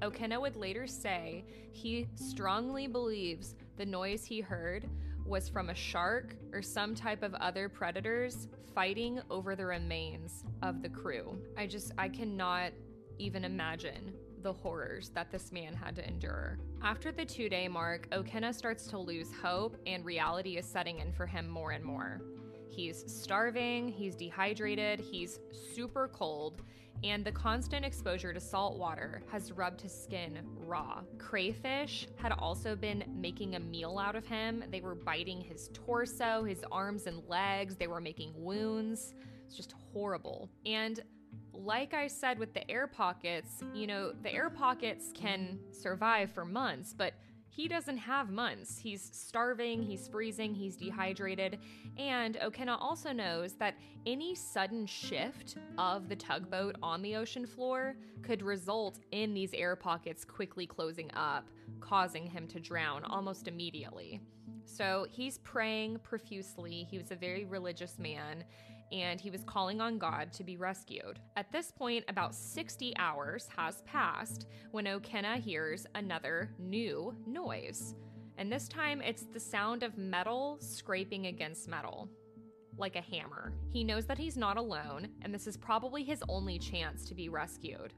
Okene 0.00 0.40
would 0.40 0.56
later 0.56 0.86
say 0.86 1.44
he 1.72 2.08
strongly 2.14 2.86
believes 2.86 3.54
the 3.76 3.84
noise 3.84 4.24
he 4.24 4.40
heard 4.40 4.88
was 5.26 5.46
from 5.46 5.68
a 5.68 5.74
shark 5.74 6.36
or 6.54 6.62
some 6.62 6.94
type 6.94 7.22
of 7.22 7.34
other 7.34 7.68
predators 7.68 8.48
fighting 8.74 9.20
over 9.28 9.54
the 9.54 9.66
remains 9.66 10.44
of 10.62 10.80
the 10.80 10.88
crew. 10.88 11.38
I 11.54 11.66
just, 11.66 11.92
I 11.98 12.08
cannot 12.08 12.72
even 13.18 13.44
imagine 13.44 14.14
the 14.42 14.52
horrors 14.52 15.10
that 15.10 15.30
this 15.30 15.52
man 15.52 15.74
had 15.74 15.96
to 15.96 16.06
endure. 16.06 16.58
After 16.82 17.12
the 17.12 17.24
two 17.24 17.48
day 17.48 17.68
mark, 17.68 18.08
Okene 18.10 18.54
starts 18.54 18.86
to 18.88 18.98
lose 18.98 19.32
hope, 19.42 19.76
and 19.86 20.04
reality 20.04 20.56
is 20.56 20.66
setting 20.66 20.98
in 20.98 21.12
for 21.12 21.26
him 21.26 21.48
more 21.48 21.72
and 21.72 21.84
more. 21.84 22.20
He's 22.68 23.04
starving, 23.06 23.88
he's 23.88 24.14
dehydrated, 24.14 25.00
he's 25.00 25.40
super 25.74 26.08
cold, 26.08 26.62
and 27.02 27.24
the 27.24 27.32
constant 27.32 27.84
exposure 27.84 28.32
to 28.32 28.40
salt 28.40 28.78
water 28.78 29.22
has 29.30 29.52
rubbed 29.52 29.80
his 29.80 29.92
skin 29.92 30.38
raw. 30.58 31.00
Crayfish 31.18 32.06
had 32.16 32.32
also 32.32 32.76
been 32.76 33.04
making 33.08 33.54
a 33.54 33.60
meal 33.60 33.98
out 33.98 34.16
of 34.16 34.26
him. 34.26 34.62
They 34.70 34.80
were 34.80 34.94
biting 34.94 35.40
his 35.40 35.70
torso, 35.72 36.44
his 36.44 36.64
arms 36.70 37.06
and 37.06 37.22
legs, 37.26 37.76
they 37.76 37.86
were 37.86 38.00
making 38.00 38.32
wounds. 38.36 39.14
It's 39.46 39.56
just 39.56 39.74
horrible. 39.92 40.48
And 40.64 41.00
like 41.64 41.94
I 41.94 42.06
said 42.06 42.38
with 42.38 42.54
the 42.54 42.68
air 42.70 42.86
pockets, 42.86 43.62
you 43.74 43.86
know, 43.86 44.12
the 44.22 44.32
air 44.32 44.50
pockets 44.50 45.12
can 45.14 45.58
survive 45.70 46.30
for 46.30 46.44
months, 46.44 46.94
but 46.96 47.14
he 47.48 47.66
doesn't 47.68 47.98
have 47.98 48.30
months. 48.30 48.78
He's 48.78 49.02
starving, 49.12 49.82
he's 49.82 50.06
freezing, 50.08 50.54
he's 50.54 50.76
dehydrated, 50.76 51.58
and 51.98 52.36
Okene 52.36 52.76
also 52.80 53.12
knows 53.12 53.54
that 53.54 53.74
any 54.06 54.34
sudden 54.34 54.86
shift 54.86 55.56
of 55.76 56.08
the 56.08 56.16
tugboat 56.16 56.76
on 56.82 57.02
the 57.02 57.16
ocean 57.16 57.44
floor 57.44 57.96
could 58.22 58.42
result 58.42 59.00
in 59.10 59.34
these 59.34 59.52
air 59.52 59.76
pockets 59.76 60.24
quickly 60.24 60.66
closing 60.66 61.10
up, 61.14 61.48
causing 61.80 62.26
him 62.26 62.46
to 62.46 62.60
drown 62.60 63.04
almost 63.04 63.48
immediately. 63.48 64.20
So 64.76 65.06
he's 65.10 65.38
praying 65.38 65.98
profusely. 65.98 66.86
He 66.88 66.96
was 66.96 67.10
a 67.10 67.16
very 67.16 67.44
religious 67.44 67.98
man, 67.98 68.44
and 68.92 69.20
he 69.20 69.30
was 69.30 69.42
calling 69.42 69.80
on 69.80 69.98
God 69.98 70.32
to 70.34 70.44
be 70.44 70.56
rescued. 70.56 71.18
At 71.36 71.50
this 71.50 71.72
point, 71.72 72.04
about 72.08 72.34
60 72.34 72.96
hours 72.96 73.48
has 73.56 73.82
passed 73.82 74.46
when 74.70 74.84
Okene 74.84 75.40
hears 75.40 75.86
another 75.96 76.50
new 76.58 77.14
noise. 77.26 77.94
And 78.38 78.50
this 78.50 78.68
time 78.68 79.02
it's 79.02 79.24
the 79.24 79.40
sound 79.40 79.82
of 79.82 79.98
metal 79.98 80.56
scraping 80.60 81.26
against 81.26 81.68
metal, 81.68 82.08
like 82.78 82.94
a 82.94 83.00
hammer. 83.00 83.52
He 83.70 83.82
knows 83.82 84.06
that 84.06 84.18
he's 84.18 84.36
not 84.36 84.56
alone, 84.56 85.08
and 85.22 85.34
this 85.34 85.48
is 85.48 85.56
probably 85.56 86.04
his 86.04 86.22
only 86.28 86.60
chance 86.60 87.04
to 87.06 87.14
be 87.14 87.28
rescued. 87.28 87.92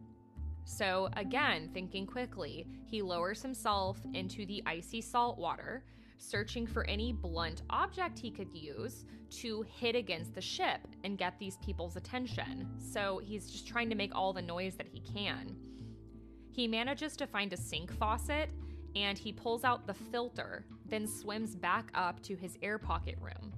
So, 0.64 1.10
again, 1.16 1.70
thinking 1.74 2.06
quickly, 2.06 2.66
he 2.86 3.02
lowers 3.02 3.42
himself 3.42 3.98
into 4.14 4.46
the 4.46 4.62
icy 4.64 5.02
salt 5.02 5.36
water 5.36 5.84
searching 6.22 6.66
for 6.66 6.84
any 6.84 7.12
blunt 7.12 7.62
object 7.70 8.18
he 8.18 8.30
could 8.30 8.52
use 8.54 9.04
to 9.30 9.64
hit 9.68 9.96
against 9.96 10.34
the 10.34 10.40
ship 10.40 10.80
and 11.04 11.18
get 11.18 11.38
these 11.38 11.56
people's 11.58 11.96
attention. 11.96 12.68
So 12.78 13.20
he's 13.24 13.50
just 13.50 13.66
trying 13.66 13.88
to 13.90 13.96
make 13.96 14.14
all 14.14 14.32
the 14.32 14.42
noise 14.42 14.76
that 14.76 14.86
he 14.86 15.00
can. 15.00 15.56
He 16.52 16.68
manages 16.68 17.16
to 17.16 17.26
find 17.26 17.52
a 17.52 17.56
sink 17.56 17.92
faucet 17.98 18.50
and 18.94 19.18
he 19.18 19.32
pulls 19.32 19.64
out 19.64 19.86
the 19.86 19.94
filter, 19.94 20.66
then 20.86 21.06
swims 21.06 21.56
back 21.56 21.90
up 21.94 22.22
to 22.24 22.36
his 22.36 22.58
air 22.62 22.78
pocket 22.78 23.16
room. 23.20 23.52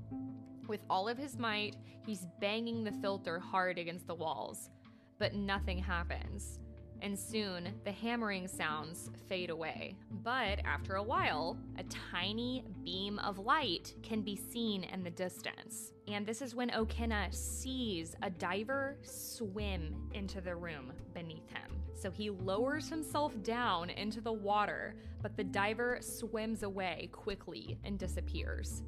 With 0.68 0.80
all 0.88 1.08
of 1.08 1.18
his 1.18 1.36
might, 1.36 1.76
he's 2.06 2.26
banging 2.40 2.84
the 2.84 2.92
filter 2.92 3.38
hard 3.38 3.78
against 3.78 4.06
the 4.06 4.14
walls, 4.14 4.70
but 5.18 5.34
nothing 5.34 5.78
happens 5.78 6.60
and 7.02 7.18
soon 7.18 7.68
the 7.84 7.92
hammering 7.92 8.48
sounds 8.48 9.10
fade 9.28 9.50
away. 9.50 9.96
But 10.22 10.60
after 10.64 10.96
a 10.96 11.02
while, 11.02 11.58
a 11.78 11.82
tiny 12.10 12.64
beam 12.84 13.18
of 13.18 13.38
light 13.38 13.94
can 14.02 14.22
be 14.22 14.36
seen 14.36 14.84
in 14.84 15.02
the 15.02 15.10
distance. 15.10 15.92
And 16.08 16.26
this 16.26 16.42
is 16.42 16.54
when 16.54 16.70
Okene 16.70 17.34
sees 17.34 18.14
a 18.22 18.30
diver 18.30 18.96
swim 19.02 19.94
into 20.14 20.40
the 20.40 20.56
room 20.56 20.92
beneath 21.12 21.48
him. 21.48 21.80
So 21.94 22.10
he 22.10 22.30
lowers 22.30 22.88
himself 22.88 23.40
down 23.42 23.90
into 23.90 24.20
the 24.20 24.32
water, 24.32 24.96
but 25.22 25.36
the 25.36 25.44
diver 25.44 25.98
swims 26.00 26.62
away 26.62 27.08
quickly 27.12 27.78
and 27.84 27.98
disappears. 27.98 28.82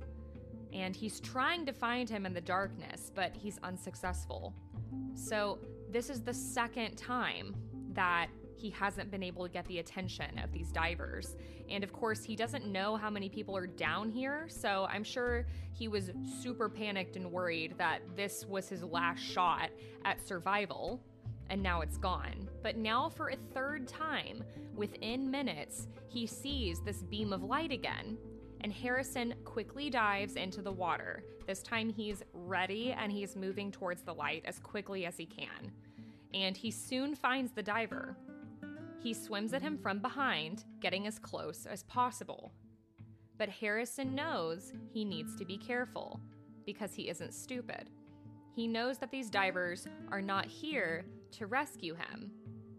And 0.72 0.94
he's 0.94 1.20
trying 1.20 1.64
to 1.66 1.72
find 1.72 2.10
him 2.10 2.26
in 2.26 2.34
the 2.34 2.40
darkness, 2.40 3.10
but 3.14 3.34
he's 3.34 3.58
unsuccessful. 3.62 4.54
So, 5.14 5.58
this 5.88 6.10
is 6.10 6.20
the 6.20 6.34
second 6.34 6.96
time 6.96 7.54
that 7.96 8.28
he 8.56 8.70
hasn't 8.70 9.10
been 9.10 9.22
able 9.22 9.44
to 9.44 9.52
get 9.52 9.66
the 9.66 9.78
attention 9.78 10.38
of 10.38 10.50
these 10.50 10.72
divers. 10.72 11.36
And 11.68 11.84
of 11.84 11.92
course, 11.92 12.24
he 12.24 12.36
doesn't 12.36 12.66
know 12.66 12.96
how 12.96 13.10
many 13.10 13.28
people 13.28 13.56
are 13.56 13.66
down 13.66 14.10
here, 14.10 14.46
so 14.48 14.86
I'm 14.90 15.04
sure 15.04 15.46
he 15.72 15.88
was 15.88 16.10
super 16.42 16.68
panicked 16.68 17.16
and 17.16 17.30
worried 17.30 17.74
that 17.78 18.00
this 18.16 18.46
was 18.46 18.68
his 18.68 18.82
last 18.82 19.20
shot 19.20 19.70
at 20.04 20.26
survival, 20.26 21.00
and 21.50 21.62
now 21.62 21.82
it's 21.82 21.98
gone. 21.98 22.48
But 22.62 22.76
now, 22.76 23.08
for 23.08 23.28
a 23.28 23.36
third 23.54 23.86
time, 23.86 24.42
within 24.74 25.30
minutes, 25.30 25.88
he 26.08 26.26
sees 26.26 26.80
this 26.80 27.02
beam 27.02 27.32
of 27.32 27.42
light 27.42 27.72
again. 27.72 28.16
And 28.62 28.72
Harrison 28.72 29.34
quickly 29.44 29.90
dives 29.90 30.34
into 30.34 30.62
the 30.62 30.72
water. 30.72 31.22
This 31.46 31.62
time 31.62 31.90
he's 31.90 32.22
ready 32.32 32.92
and 32.92 33.12
he's 33.12 33.36
moving 33.36 33.70
towards 33.70 34.02
the 34.02 34.14
light 34.14 34.42
as 34.46 34.58
quickly 34.58 35.04
as 35.04 35.16
he 35.16 35.26
can 35.26 35.72
and 36.36 36.54
he 36.54 36.70
soon 36.70 37.14
finds 37.14 37.52
the 37.52 37.62
diver. 37.62 38.14
He 39.02 39.14
swims 39.14 39.54
at 39.54 39.62
him 39.62 39.78
from 39.78 40.00
behind, 40.00 40.64
getting 40.80 41.06
as 41.06 41.18
close 41.18 41.64
as 41.64 41.82
possible. 41.84 42.52
But 43.38 43.48
Harrison 43.48 44.14
knows 44.14 44.72
he 44.92 45.04
needs 45.04 45.34
to 45.36 45.46
be 45.46 45.56
careful 45.56 46.20
because 46.66 46.92
he 46.92 47.08
isn't 47.08 47.32
stupid. 47.32 47.88
He 48.54 48.66
knows 48.66 48.98
that 48.98 49.10
these 49.10 49.30
divers 49.30 49.86
are 50.10 50.22
not 50.22 50.46
here 50.46 51.06
to 51.32 51.46
rescue 51.46 51.94
him. 51.94 52.30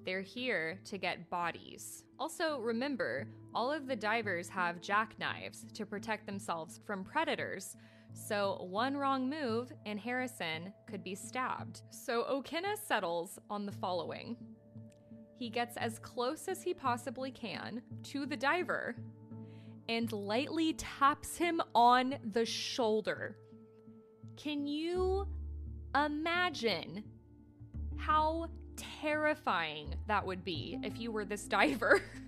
They're 0.06 0.22
here 0.22 0.80
to 0.86 0.98
get 0.98 1.30
bodies. 1.30 2.04
Also, 2.20 2.60
remember, 2.60 3.28
all 3.56 3.72
of 3.72 3.88
the 3.88 3.96
divers 3.96 4.50
have 4.50 4.82
jackknives 4.82 5.66
to 5.74 5.86
protect 5.86 6.26
themselves 6.26 6.80
from 6.86 7.04
predators, 7.04 7.76
So, 8.18 8.66
one 8.70 8.98
wrong 8.98 9.30
move 9.30 9.72
and 9.86 10.00
Harrison 10.00 10.74
could 10.88 11.04
be 11.04 11.16
stabbed. 11.16 11.84
So, 11.92 12.24
Okene 12.24 12.76
settles 12.78 13.38
on 13.50 13.66
the 13.66 13.72
following 13.72 14.36
he 15.38 15.50
gets 15.50 15.78
as 15.78 16.00
close 16.00 16.48
as 16.48 16.64
he 16.64 16.74
possibly 16.74 17.30
can 17.30 17.82
to 18.04 18.26
the 18.26 18.36
diver 18.36 18.96
and 19.88 20.12
lightly 20.12 20.74
taps 20.74 21.38
him 21.38 21.62
on 21.76 22.16
the 22.34 22.46
shoulder. 22.46 23.38
Can 24.36 24.66
you 24.66 25.28
imagine 25.96 27.04
how 27.98 28.48
terrifying 28.76 29.94
that 30.08 30.26
would 30.26 30.44
be 30.44 30.80
if 30.84 31.00
you 31.00 31.12
were 31.12 31.24
this 31.24 31.48
diver? 31.48 32.02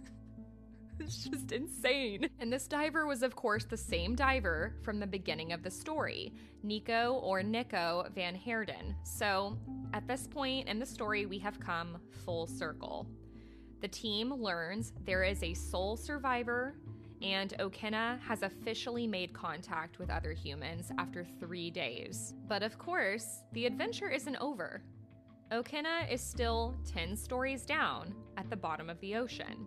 it's 1.03 1.23
just 1.23 1.51
insane. 1.51 2.29
And 2.39 2.51
this 2.51 2.67
diver 2.67 3.05
was, 3.05 3.23
of 3.23 3.35
course, 3.35 3.65
the 3.65 3.77
same 3.77 4.15
diver 4.15 4.73
from 4.81 4.99
the 4.99 5.07
beginning 5.07 5.53
of 5.53 5.63
the 5.63 5.71
story, 5.71 6.33
Nico 6.63 7.19
or 7.23 7.41
Nico 7.41 8.05
Van 8.13 8.35
Heerden. 8.35 8.95
So 9.03 9.57
at 9.93 10.07
this 10.07 10.27
point 10.27 10.67
in 10.67 10.79
the 10.79 10.85
story, 10.85 11.25
we 11.25 11.39
have 11.39 11.59
come 11.59 11.97
full 12.25 12.47
circle. 12.47 13.07
The 13.81 13.87
team 13.87 14.33
learns 14.33 14.93
there 15.05 15.23
is 15.23 15.41
a 15.41 15.53
sole 15.53 15.95
survivor, 15.95 16.75
and 17.21 17.53
Okene 17.59 18.19
has 18.19 18.43
officially 18.43 19.07
made 19.07 19.33
contact 19.33 19.99
with 19.99 20.09
other 20.09 20.33
humans 20.33 20.91
after 20.97 21.25
three 21.39 21.71
days. 21.71 22.33
But 22.47 22.63
of 22.63 22.77
course, 22.77 23.43
the 23.53 23.65
adventure 23.65 24.09
isn't 24.09 24.37
over. 24.37 24.83
Okene 25.51 26.11
is 26.11 26.21
still 26.21 26.75
10 26.85 27.15
stories 27.15 27.65
down 27.65 28.13
at 28.37 28.49
the 28.49 28.55
bottom 28.55 28.89
of 28.89 28.99
the 28.99 29.15
ocean. 29.15 29.65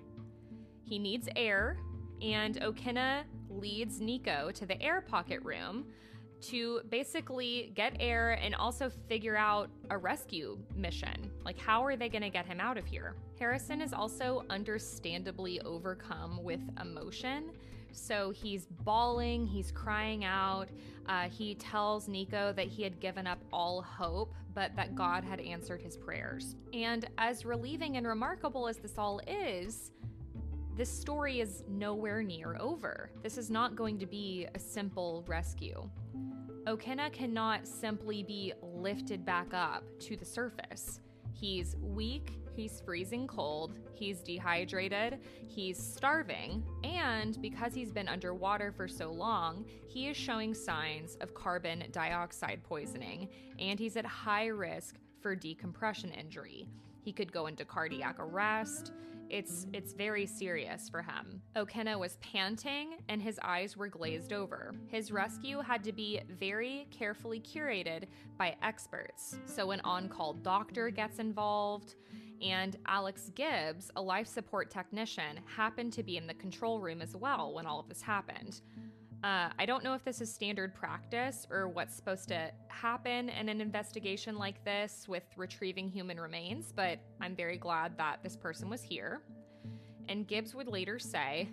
He 0.84 0.98
needs 0.98 1.28
air, 1.36 1.78
and 2.20 2.60
Okene 2.60 3.24
leads 3.48 4.00
Nico 4.00 4.50
to 4.52 4.66
the 4.66 4.80
air 4.82 5.00
pocket 5.00 5.40
room 5.42 5.86
to 6.42 6.80
basically 6.90 7.72
get 7.74 7.96
air 8.00 8.32
and 8.32 8.54
also 8.56 8.90
figure 9.08 9.36
out 9.36 9.70
a 9.90 9.96
rescue 9.96 10.58
mission. 10.74 11.30
Like, 11.44 11.58
how 11.58 11.84
are 11.84 11.96
they 11.96 12.08
going 12.08 12.22
to 12.22 12.30
get 12.30 12.46
him 12.46 12.60
out 12.60 12.76
of 12.76 12.84
here? 12.84 13.14
Harrison 13.38 13.80
is 13.80 13.92
also 13.92 14.44
understandably 14.50 15.60
overcome 15.60 16.42
with 16.42 16.60
emotion. 16.80 17.52
So 17.92 18.30
he's 18.30 18.66
bawling, 18.66 19.46
he's 19.46 19.70
crying 19.70 20.24
out. 20.24 20.68
Uh, 21.06 21.28
he 21.28 21.54
tells 21.56 22.08
Nico 22.08 22.52
that 22.54 22.66
he 22.66 22.82
had 22.82 22.98
given 23.00 23.26
up 23.26 23.38
all 23.52 23.82
hope, 23.82 24.34
but 24.54 24.74
that 24.76 24.94
God 24.94 25.24
had 25.24 25.40
answered 25.40 25.82
his 25.82 25.96
prayers. 25.96 26.56
And 26.72 27.08
as 27.18 27.44
relieving 27.44 27.98
and 27.98 28.06
remarkable 28.06 28.66
as 28.66 28.78
this 28.78 28.94
all 28.96 29.20
is, 29.26 29.92
this 30.76 30.90
story 30.90 31.40
is 31.40 31.64
nowhere 31.68 32.22
near 32.22 32.56
over. 32.58 33.10
This 33.22 33.36
is 33.36 33.50
not 33.50 33.76
going 33.76 33.98
to 33.98 34.06
be 34.06 34.46
a 34.54 34.58
simple 34.58 35.22
rescue. 35.26 35.88
Okene 36.66 37.12
cannot 37.12 37.66
simply 37.66 38.22
be 38.22 38.52
lifted 38.62 39.24
back 39.24 39.52
up 39.52 39.84
to 40.00 40.16
the 40.16 40.24
surface. 40.24 41.00
He's 41.32 41.76
weak, 41.82 42.38
he's 42.54 42.80
freezing 42.80 43.26
cold, 43.26 43.74
he's 43.94 44.22
dehydrated, 44.22 45.18
he's 45.48 45.76
starving, 45.76 46.62
and 46.84 47.40
because 47.42 47.74
he's 47.74 47.92
been 47.92 48.08
underwater 48.08 48.72
for 48.72 48.86
so 48.86 49.10
long, 49.10 49.66
he 49.88 50.08
is 50.08 50.16
showing 50.16 50.54
signs 50.54 51.16
of 51.20 51.34
carbon 51.34 51.84
dioxide 51.90 52.62
poisoning, 52.62 53.28
and 53.58 53.78
he's 53.78 53.96
at 53.96 54.06
high 54.06 54.46
risk 54.46 54.96
for 55.20 55.34
decompression 55.34 56.12
injury. 56.12 56.68
He 57.02 57.12
could 57.12 57.32
go 57.32 57.46
into 57.46 57.64
cardiac 57.64 58.16
arrest. 58.18 58.92
It's 59.32 59.66
it's 59.72 59.94
very 59.94 60.26
serious 60.26 60.90
for 60.90 61.00
him. 61.00 61.40
Okene 61.56 61.98
was 61.98 62.18
panting 62.20 62.98
and 63.08 63.22
his 63.22 63.40
eyes 63.42 63.78
were 63.78 63.88
glazed 63.88 64.34
over. 64.34 64.74
His 64.88 65.10
rescue 65.10 65.60
had 65.60 65.82
to 65.84 65.92
be 65.92 66.20
very 66.38 66.86
carefully 66.90 67.40
curated 67.40 68.04
by 68.36 68.56
experts. 68.62 69.38
So 69.46 69.70
an 69.70 69.80
on-call 69.84 70.34
doctor 70.34 70.90
gets 70.90 71.18
involved 71.18 71.94
and 72.42 72.76
Alex 72.86 73.30
Gibbs, 73.34 73.90
a 73.96 74.02
life 74.02 74.26
support 74.26 74.70
technician, 74.70 75.40
happened 75.46 75.94
to 75.94 76.02
be 76.02 76.18
in 76.18 76.26
the 76.26 76.34
control 76.34 76.78
room 76.78 77.00
as 77.00 77.16
well 77.16 77.54
when 77.54 77.66
all 77.66 77.80
of 77.80 77.88
this 77.88 78.02
happened. 78.02 78.60
Uh, 79.22 79.50
I 79.56 79.66
don't 79.66 79.84
know 79.84 79.94
if 79.94 80.04
this 80.04 80.20
is 80.20 80.32
standard 80.32 80.74
practice 80.74 81.46
or 81.48 81.68
what's 81.68 81.94
supposed 81.94 82.26
to 82.28 82.50
happen 82.66 83.28
in 83.28 83.48
an 83.48 83.60
investigation 83.60 84.36
like 84.36 84.64
this 84.64 85.06
with 85.06 85.22
retrieving 85.36 85.88
human 85.88 86.18
remains, 86.18 86.72
but 86.74 86.98
I'm 87.20 87.36
very 87.36 87.56
glad 87.56 87.96
that 87.98 88.18
this 88.24 88.36
person 88.36 88.68
was 88.68 88.82
here. 88.82 89.22
And 90.08 90.26
Gibbs 90.26 90.56
would 90.56 90.66
later 90.66 90.98
say, 90.98 91.48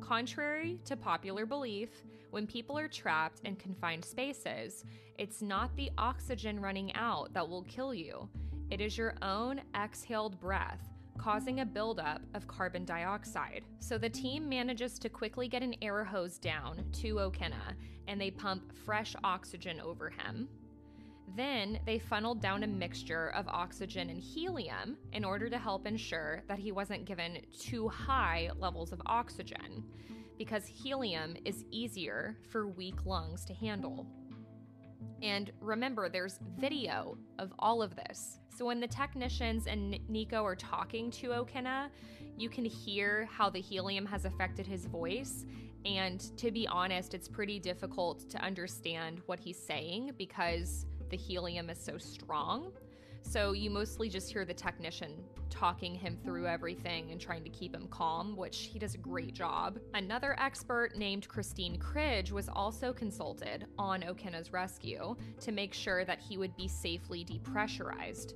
Contrary 0.00 0.80
to 0.86 0.96
popular 0.96 1.44
belief, 1.44 1.90
when 2.30 2.46
people 2.46 2.78
are 2.78 2.88
trapped 2.88 3.40
in 3.44 3.56
confined 3.56 4.04
spaces, 4.04 4.84
it's 5.18 5.42
not 5.42 5.76
the 5.76 5.90
oxygen 5.98 6.58
running 6.58 6.94
out 6.94 7.34
that 7.34 7.46
will 7.46 7.62
kill 7.64 7.92
you. 7.92 8.28
It 8.70 8.80
is 8.80 8.96
your 8.96 9.14
own 9.20 9.60
exhaled 9.76 10.40
breath 10.40 10.93
causing 11.18 11.60
a 11.60 11.66
buildup 11.66 12.22
of 12.34 12.46
carbon 12.46 12.84
dioxide. 12.84 13.64
So 13.80 13.98
the 13.98 14.08
team 14.08 14.48
manages 14.48 14.98
to 15.00 15.08
quickly 15.08 15.48
get 15.48 15.62
an 15.62 15.74
air 15.80 16.04
hose 16.04 16.38
down 16.38 16.84
to 17.00 17.14
Okene 17.14 17.54
and 18.08 18.20
they 18.20 18.30
pump 18.30 18.72
fresh 18.84 19.14
oxygen 19.24 19.80
over 19.80 20.10
him. 20.10 20.48
Then 21.36 21.80
they 21.86 21.98
funneled 21.98 22.40
down 22.40 22.62
a 22.62 22.66
mixture 22.66 23.28
of 23.30 23.48
oxygen 23.48 24.10
and 24.10 24.20
helium 24.20 24.96
in 25.12 25.24
order 25.24 25.48
to 25.48 25.58
help 25.58 25.86
ensure 25.86 26.42
that 26.48 26.58
he 26.58 26.70
wasn't 26.70 27.06
given 27.06 27.38
too 27.58 27.88
high 27.88 28.50
levels 28.58 28.92
of 28.92 29.00
oxygen, 29.06 29.84
because 30.38 30.66
helium 30.66 31.34
is 31.44 31.64
easier 31.70 32.36
for 32.50 32.68
weak 32.68 33.06
lungs 33.06 33.44
to 33.46 33.54
handle. 33.54 34.06
And 35.22 35.50
remember, 35.60 36.08
there's 36.08 36.38
video 36.58 37.16
of 37.38 37.52
all 37.58 37.82
of 37.82 37.96
this. 37.96 38.40
So 38.56 38.64
when 38.66 38.78
the 38.78 38.86
technicians 38.86 39.66
and 39.66 39.98
Nico 40.08 40.44
are 40.44 40.54
talking 40.54 41.10
to 41.12 41.28
Okene, 41.28 41.88
you 42.36 42.48
can 42.48 42.64
hear 42.64 43.28
how 43.32 43.50
the 43.50 43.60
helium 43.60 44.06
has 44.06 44.24
affected 44.24 44.66
his 44.66 44.86
voice. 44.86 45.46
And 45.84 46.20
to 46.38 46.50
be 46.50 46.66
honest, 46.68 47.14
it's 47.14 47.28
pretty 47.28 47.58
difficult 47.58 48.28
to 48.30 48.38
understand 48.38 49.20
what 49.26 49.38
he's 49.38 49.58
saying 49.58 50.12
because 50.18 50.86
the 51.10 51.16
helium 51.16 51.70
is 51.70 51.78
so 51.78 51.98
strong. 51.98 52.72
So 53.26 53.52
you 53.52 53.70
mostly 53.70 54.08
just 54.08 54.30
hear 54.30 54.44
the 54.44 54.54
technician 54.54 55.24
talking 55.50 55.94
him 55.94 56.18
through 56.24 56.46
everything 56.46 57.10
and 57.10 57.20
trying 57.20 57.42
to 57.42 57.50
keep 57.50 57.74
him 57.74 57.88
calm, 57.88 58.36
which 58.36 58.68
he 58.72 58.78
does 58.78 58.94
a 58.94 58.98
great 58.98 59.34
job. 59.34 59.78
Another 59.94 60.38
expert 60.38 60.96
named 60.96 61.26
Christine 61.26 61.78
Cridge 61.78 62.30
was 62.30 62.48
also 62.48 62.92
consulted 62.92 63.66
on 63.78 64.02
Okene's 64.02 64.52
rescue 64.52 65.16
to 65.40 65.52
make 65.52 65.72
sure 65.72 66.04
that 66.04 66.20
he 66.20 66.36
would 66.36 66.54
be 66.56 66.68
safely 66.68 67.24
depressurized. 67.24 68.34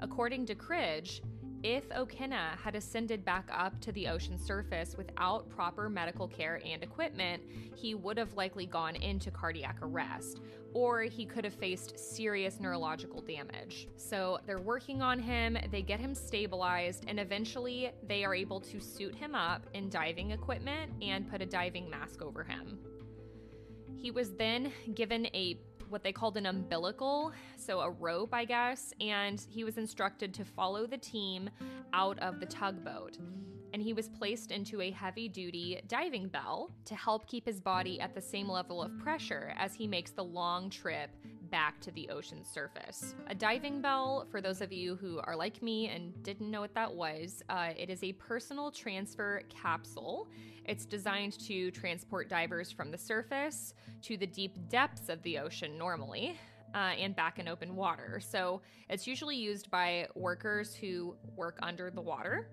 According 0.00 0.46
to 0.46 0.54
Cridge, 0.54 1.22
if 1.62 1.88
Okene 1.88 2.56
had 2.56 2.76
ascended 2.76 3.24
back 3.24 3.48
up 3.52 3.80
to 3.80 3.92
the 3.92 4.08
ocean 4.08 4.38
surface 4.38 4.96
without 4.96 5.48
proper 5.48 5.88
medical 5.88 6.28
care 6.28 6.60
and 6.64 6.82
equipment, 6.82 7.42
he 7.74 7.94
would 7.94 8.16
have 8.16 8.34
likely 8.34 8.66
gone 8.66 8.94
into 8.96 9.30
cardiac 9.30 9.78
arrest, 9.82 10.40
or 10.72 11.02
he 11.02 11.26
could 11.26 11.44
have 11.44 11.54
faced 11.54 11.98
serious 11.98 12.60
neurological 12.60 13.20
damage. 13.22 13.88
So 13.96 14.38
they're 14.46 14.60
working 14.60 15.02
on 15.02 15.18
him, 15.18 15.58
they 15.70 15.82
get 15.82 15.98
him 15.98 16.14
stabilized, 16.14 17.04
and 17.08 17.18
eventually 17.18 17.90
they 18.06 18.24
are 18.24 18.34
able 18.34 18.60
to 18.60 18.78
suit 18.78 19.14
him 19.14 19.34
up 19.34 19.66
in 19.74 19.88
diving 19.88 20.30
equipment 20.30 20.92
and 21.02 21.28
put 21.28 21.42
a 21.42 21.46
diving 21.46 21.90
mask 21.90 22.22
over 22.22 22.44
him. 22.44 22.78
He 23.96 24.12
was 24.12 24.34
then 24.34 24.72
given 24.94 25.26
a 25.34 25.58
what 25.90 26.02
they 26.04 26.12
called 26.12 26.36
an 26.36 26.46
umbilical, 26.46 27.32
so 27.56 27.80
a 27.80 27.90
rope, 27.90 28.32
I 28.32 28.44
guess, 28.44 28.92
and 29.00 29.44
he 29.50 29.64
was 29.64 29.78
instructed 29.78 30.34
to 30.34 30.44
follow 30.44 30.86
the 30.86 30.98
team 30.98 31.50
out 31.92 32.18
of 32.20 32.40
the 32.40 32.46
tugboat. 32.46 33.18
And 33.72 33.82
he 33.82 33.92
was 33.92 34.08
placed 34.08 34.50
into 34.50 34.80
a 34.80 34.90
heavy 34.90 35.28
duty 35.28 35.80
diving 35.88 36.28
bell 36.28 36.70
to 36.86 36.94
help 36.94 37.26
keep 37.26 37.44
his 37.44 37.60
body 37.60 38.00
at 38.00 38.14
the 38.14 38.20
same 38.20 38.48
level 38.48 38.82
of 38.82 38.96
pressure 38.98 39.54
as 39.58 39.74
he 39.74 39.86
makes 39.86 40.10
the 40.10 40.24
long 40.24 40.70
trip 40.70 41.10
back 41.50 41.80
to 41.80 41.90
the 41.90 42.08
ocean's 42.10 42.48
surface. 42.48 43.14
A 43.28 43.34
diving 43.34 43.80
bell, 43.80 44.26
for 44.30 44.40
those 44.40 44.60
of 44.60 44.72
you 44.72 44.96
who 44.96 45.20
are 45.24 45.36
like 45.36 45.62
me 45.62 45.88
and 45.88 46.22
didn't 46.22 46.50
know 46.50 46.60
what 46.60 46.74
that 46.74 46.92
was, 46.92 47.42
uh, 47.48 47.70
it 47.76 47.90
is 47.90 48.02
a 48.02 48.12
personal 48.12 48.70
transfer 48.70 49.42
capsule. 49.48 50.28
It's 50.64 50.84
designed 50.84 51.38
to 51.46 51.70
transport 51.70 52.28
divers 52.28 52.70
from 52.70 52.90
the 52.90 52.98
surface 52.98 53.74
to 54.02 54.16
the 54.16 54.26
deep 54.26 54.68
depths 54.68 55.08
of 55.08 55.22
the 55.22 55.38
ocean 55.38 55.78
normally. 55.78 56.38
Uh, 56.74 56.92
and 56.98 57.16
back 57.16 57.38
in 57.38 57.48
open 57.48 57.74
water. 57.74 58.20
So 58.22 58.60
it's 58.90 59.06
usually 59.06 59.36
used 59.36 59.70
by 59.70 60.06
workers 60.14 60.74
who 60.74 61.16
work 61.34 61.58
under 61.62 61.90
the 61.90 62.02
water. 62.02 62.50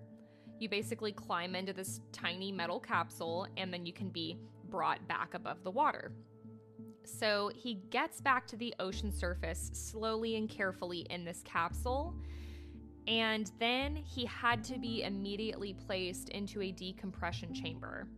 You 0.58 0.70
basically 0.70 1.12
climb 1.12 1.54
into 1.54 1.74
this 1.74 2.00
tiny 2.12 2.50
metal 2.50 2.80
capsule 2.80 3.46
and 3.58 3.70
then 3.70 3.84
you 3.84 3.92
can 3.92 4.08
be 4.08 4.38
brought 4.70 5.06
back 5.06 5.34
above 5.34 5.62
the 5.64 5.70
water. 5.70 6.12
So 7.06 7.50
he 7.54 7.74
gets 7.90 8.20
back 8.20 8.46
to 8.48 8.56
the 8.56 8.74
ocean 8.80 9.12
surface 9.12 9.70
slowly 9.72 10.36
and 10.36 10.48
carefully 10.48 11.06
in 11.10 11.24
this 11.24 11.42
capsule. 11.44 12.14
And 13.06 13.50
then 13.60 13.94
he 13.94 14.24
had 14.24 14.64
to 14.64 14.78
be 14.78 15.04
immediately 15.04 15.74
placed 15.74 16.30
into 16.30 16.60
a 16.62 16.72
decompression 16.72 17.54
chamber. 17.54 18.08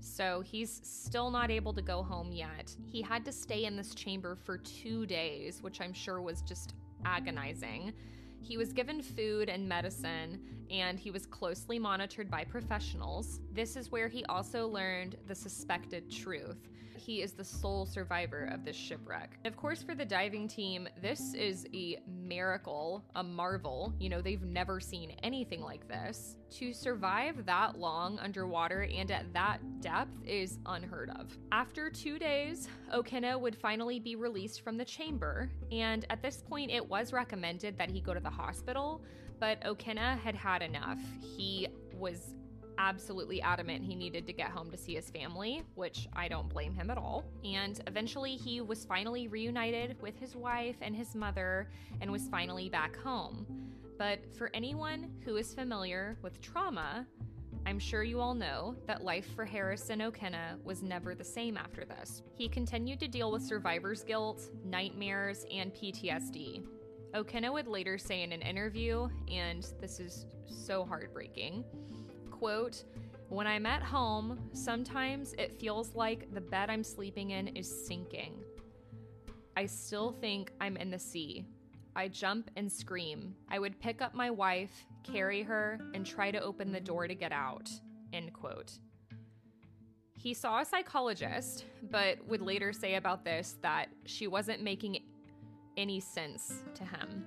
So 0.00 0.40
he's 0.40 0.80
still 0.82 1.30
not 1.30 1.50
able 1.50 1.74
to 1.74 1.82
go 1.82 2.02
home 2.02 2.32
yet. 2.32 2.74
He 2.86 3.02
had 3.02 3.24
to 3.26 3.32
stay 3.32 3.66
in 3.66 3.76
this 3.76 3.94
chamber 3.94 4.34
for 4.34 4.58
two 4.58 5.06
days, 5.06 5.62
which 5.62 5.80
I'm 5.80 5.92
sure 5.92 6.20
was 6.20 6.42
just 6.42 6.74
agonizing. 7.04 7.92
He 8.40 8.56
was 8.56 8.72
given 8.72 9.02
food 9.02 9.48
and 9.48 9.68
medicine, 9.68 10.40
and 10.70 10.98
he 10.98 11.12
was 11.12 11.26
closely 11.26 11.78
monitored 11.78 12.28
by 12.28 12.42
professionals. 12.42 13.38
This 13.52 13.76
is 13.76 13.92
where 13.92 14.08
he 14.08 14.24
also 14.24 14.66
learned 14.66 15.16
the 15.28 15.34
suspected 15.34 16.10
truth 16.10 16.68
he 17.02 17.20
is 17.20 17.32
the 17.32 17.44
sole 17.44 17.84
survivor 17.84 18.48
of 18.52 18.64
this 18.64 18.76
shipwreck. 18.76 19.38
Of 19.44 19.56
course, 19.56 19.82
for 19.82 19.94
the 19.94 20.04
diving 20.04 20.46
team, 20.46 20.88
this 21.00 21.34
is 21.34 21.66
a 21.74 21.98
miracle, 22.06 23.04
a 23.16 23.24
marvel. 23.24 23.92
You 23.98 24.08
know, 24.08 24.20
they've 24.20 24.42
never 24.42 24.78
seen 24.78 25.16
anything 25.22 25.62
like 25.62 25.88
this. 25.88 26.36
To 26.58 26.72
survive 26.72 27.44
that 27.46 27.76
long 27.78 28.18
underwater 28.20 28.82
and 28.82 29.10
at 29.10 29.32
that 29.32 29.80
depth 29.80 30.16
is 30.24 30.58
unheard 30.66 31.10
of. 31.18 31.36
After 31.50 31.90
two 31.90 32.18
days, 32.18 32.68
Okene 32.94 33.40
would 33.40 33.56
finally 33.56 33.98
be 33.98 34.14
released 34.14 34.60
from 34.62 34.76
the 34.76 34.84
chamber, 34.84 35.50
and 35.72 36.06
at 36.08 36.22
this 36.22 36.42
point, 36.48 36.70
it 36.70 36.88
was 36.88 37.12
recommended 37.12 37.76
that 37.78 37.90
he 37.90 38.00
go 38.00 38.14
to 38.14 38.20
the 38.20 38.30
hospital, 38.30 39.02
but 39.40 39.60
Okene 39.64 40.18
had 40.20 40.36
had 40.36 40.62
enough. 40.62 41.00
He 41.20 41.66
was 41.94 42.34
absolutely 42.78 43.40
adamant 43.42 43.84
he 43.84 43.94
needed 43.94 44.26
to 44.26 44.32
get 44.32 44.50
home 44.50 44.70
to 44.70 44.76
see 44.76 44.94
his 44.94 45.10
family, 45.10 45.62
which 45.74 46.08
I 46.12 46.28
don't 46.28 46.48
blame 46.48 46.74
him 46.74 46.90
at 46.90 46.98
all. 46.98 47.24
And 47.44 47.80
eventually, 47.86 48.36
he 48.36 48.60
was 48.60 48.84
finally 48.84 49.28
reunited 49.28 49.96
with 50.00 50.18
his 50.18 50.34
wife 50.34 50.76
and 50.80 50.94
his 50.94 51.14
mother 51.14 51.68
and 52.00 52.10
was 52.10 52.28
finally 52.28 52.68
back 52.68 52.96
home. 52.96 53.46
But 53.98 54.20
for 54.34 54.50
anyone 54.54 55.10
who 55.24 55.36
is 55.36 55.54
familiar 55.54 56.16
with 56.22 56.40
trauma, 56.40 57.06
I'm 57.64 57.78
sure 57.78 58.02
you 58.02 58.20
all 58.20 58.34
know 58.34 58.74
that 58.86 59.04
life 59.04 59.32
for 59.34 59.44
Harrison 59.44 60.00
Okene 60.00 60.62
was 60.64 60.82
never 60.82 61.14
the 61.14 61.24
same 61.24 61.56
after 61.56 61.84
this. 61.84 62.22
He 62.36 62.48
continued 62.48 62.98
to 63.00 63.08
deal 63.08 63.30
with 63.30 63.42
survivor's 63.42 64.02
guilt, 64.02 64.50
nightmares, 64.64 65.46
and 65.52 65.72
PTSD. 65.72 66.64
Okene 67.14 67.52
would 67.52 67.68
later 67.68 67.98
say 67.98 68.22
in 68.22 68.32
an 68.32 68.42
interview, 68.42 69.08
and 69.30 69.66
this 69.80 70.00
is 70.00 70.26
so 70.46 70.84
heartbreaking 70.84 71.64
quote, 72.42 72.82
when 73.28 73.46
I'm 73.46 73.66
at 73.66 73.84
home, 73.84 74.36
sometimes 74.52 75.32
it 75.38 75.60
feels 75.60 75.94
like 75.94 76.34
the 76.34 76.40
bed 76.40 76.70
I'm 76.70 76.82
sleeping 76.82 77.30
in 77.30 77.46
is 77.46 77.86
sinking. 77.86 78.42
I 79.56 79.66
still 79.66 80.10
think 80.10 80.50
I'm 80.60 80.76
in 80.76 80.90
the 80.90 80.98
sea. 80.98 81.46
I 81.94 82.08
jump 82.08 82.50
and 82.56 82.70
scream. 82.70 83.36
I 83.48 83.60
would 83.60 83.78
pick 83.78 84.02
up 84.02 84.16
my 84.16 84.28
wife, 84.28 84.72
carry 85.04 85.44
her, 85.44 85.78
and 85.94 86.04
try 86.04 86.32
to 86.32 86.42
open 86.42 86.72
the 86.72 86.80
door 86.80 87.06
to 87.06 87.14
get 87.14 87.30
out. 87.30 87.70
End 88.12 88.32
quote. 88.32 88.72
He 90.16 90.34
saw 90.34 90.58
a 90.58 90.64
psychologist, 90.64 91.66
but 91.92 92.26
would 92.26 92.42
later 92.42 92.72
say 92.72 92.96
about 92.96 93.24
this 93.24 93.56
that 93.62 93.86
she 94.04 94.26
wasn't 94.26 94.64
making 94.64 94.98
any 95.76 96.00
sense 96.00 96.64
to 96.74 96.82
him. 96.82 97.24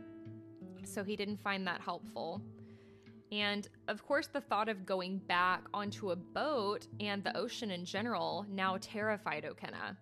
So 0.84 1.06
he 1.06 1.16
didn't 1.16 1.40
find 1.40 1.66
that 1.68 1.80
helpful. 1.80 2.42
And 3.36 3.68
of 3.90 4.06
course, 4.06 4.28
the 4.28 4.40
thought 4.40 4.70
of 4.70 4.86
going 4.86 5.18
back 5.18 5.64
onto 5.74 6.12
a 6.12 6.16
boat 6.16 6.88
and 7.02 7.22
the 7.22 7.36
ocean 7.36 7.70
in 7.70 7.84
general 7.84 8.46
now 8.50 8.78
terrified 8.80 9.44
Okene. 9.44 9.98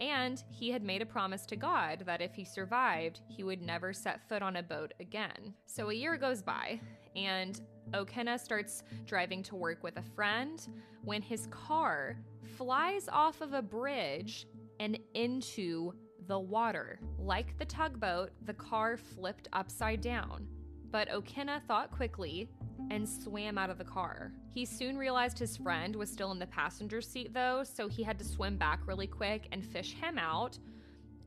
And 0.00 0.42
he 0.48 0.70
had 0.70 0.82
made 0.82 1.02
a 1.02 1.06
promise 1.06 1.44
to 1.46 1.56
God 1.56 2.04
that 2.06 2.22
if 2.22 2.34
he 2.34 2.46
survived, 2.46 3.20
he 3.28 3.44
would 3.44 3.60
never 3.60 3.92
set 3.92 4.26
foot 4.26 4.40
on 4.40 4.56
a 4.56 4.62
boat 4.62 4.94
again. 5.00 5.54
So 5.66 5.90
a 5.90 5.94
year 5.94 6.16
goes 6.16 6.42
by, 6.42 6.80
and 7.14 7.60
Okene 7.92 8.40
starts 8.40 8.84
driving 9.04 9.42
to 9.44 9.54
work 9.54 9.82
with 9.82 9.98
a 9.98 10.02
friend 10.02 10.66
when 11.04 11.20
his 11.20 11.48
car 11.48 12.16
flies 12.56 13.06
off 13.12 13.42
of 13.42 13.52
a 13.52 13.62
bridge 13.62 14.46
and 14.80 14.98
into 15.12 15.92
the 16.26 16.40
water. 16.40 16.98
Like 17.18 17.58
the 17.58 17.66
tugboat, 17.66 18.30
the 18.46 18.54
car 18.54 18.96
flipped 18.96 19.48
upside 19.52 20.00
down 20.00 20.48
but 20.92 21.08
Okene 21.08 21.60
thought 21.66 21.90
quickly 21.90 22.48
and 22.90 23.08
swam 23.08 23.58
out 23.58 23.70
of 23.70 23.78
the 23.78 23.84
car. 23.84 24.32
He 24.50 24.64
soon 24.64 24.96
realized 24.96 25.38
his 25.38 25.56
friend 25.56 25.94
was 25.94 26.10
still 26.10 26.32
in 26.32 26.38
the 26.38 26.46
passenger 26.46 27.00
seat, 27.00 27.32
though, 27.32 27.64
so 27.64 27.88
he 27.88 28.02
had 28.02 28.18
to 28.18 28.24
swim 28.24 28.56
back 28.56 28.80
really 28.86 29.06
quick 29.06 29.48
and 29.52 29.64
fish 29.64 29.94
him 29.94 30.18
out. 30.18 30.58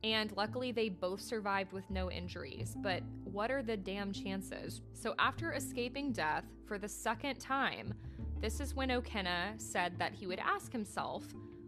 And 0.04 0.32
luckily, 0.36 0.72
they 0.72 0.88
both 0.88 1.20
survived 1.20 1.72
with 1.72 1.88
no 1.90 2.10
injuries. 2.10 2.76
But 2.80 3.02
what 3.24 3.50
are 3.50 3.62
the 3.62 3.76
damn 3.76 4.12
chances? 4.12 4.82
So, 4.92 5.14
after 5.18 5.52
escaping 5.52 6.12
death 6.12 6.44
for 6.66 6.78
the 6.78 6.88
second 6.88 7.40
time, 7.40 7.92
this 8.40 8.60
is 8.60 8.74
when 8.74 8.90
Okene 8.90 9.60
said 9.60 9.98
that 9.98 10.12
he 10.12 10.26
would 10.26 10.38
ask 10.38 10.70
himself, 10.70 11.24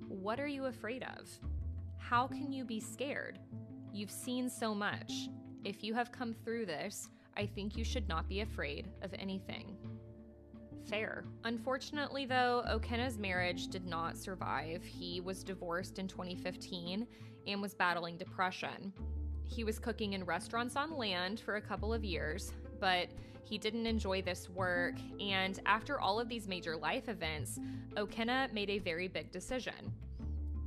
What 0.06 0.38
are 0.38 0.46
you 0.46 0.66
afraid 0.66 1.02
of? 1.02 1.28
How 1.98 2.26
can 2.26 2.52
you 2.52 2.64
be 2.64 2.80
scared? 2.80 3.38
You've 3.92 4.10
seen 4.10 4.48
so 4.48 4.74
much. 4.74 5.28
If 5.64 5.82
you 5.82 5.94
have 5.94 6.12
come 6.12 6.32
through 6.32 6.66
this, 6.66 7.08
I 7.38 7.46
think 7.46 7.76
you 7.76 7.84
should 7.84 8.08
not 8.08 8.28
be 8.28 8.40
afraid 8.40 8.88
of 9.02 9.14
anything. 9.16 9.76
Fair. 10.90 11.24
Unfortunately, 11.44 12.26
though, 12.26 12.64
Okene's 12.68 13.16
marriage 13.16 13.68
did 13.68 13.86
not 13.86 14.16
survive. 14.16 14.82
He 14.82 15.20
was 15.20 15.44
divorced 15.44 15.98
in 15.98 16.08
2015 16.08 17.06
and 17.46 17.62
was 17.62 17.74
battling 17.74 18.16
depression. 18.16 18.92
He 19.44 19.64
was 19.64 19.78
cooking 19.78 20.14
in 20.14 20.24
restaurants 20.24 20.76
on 20.76 20.96
land 20.96 21.40
for 21.40 21.56
a 21.56 21.60
couple 21.60 21.94
of 21.94 22.04
years, 22.04 22.52
but 22.80 23.08
he 23.44 23.56
didn't 23.56 23.86
enjoy 23.86 24.20
this 24.20 24.48
work. 24.50 24.94
And 25.20 25.60
after 25.64 26.00
all 26.00 26.18
of 26.18 26.28
these 26.28 26.48
major 26.48 26.76
life 26.76 27.08
events, 27.08 27.60
Okene 27.96 28.52
made 28.52 28.70
a 28.70 28.78
very 28.78 29.08
big 29.08 29.30
decision. 29.30 29.92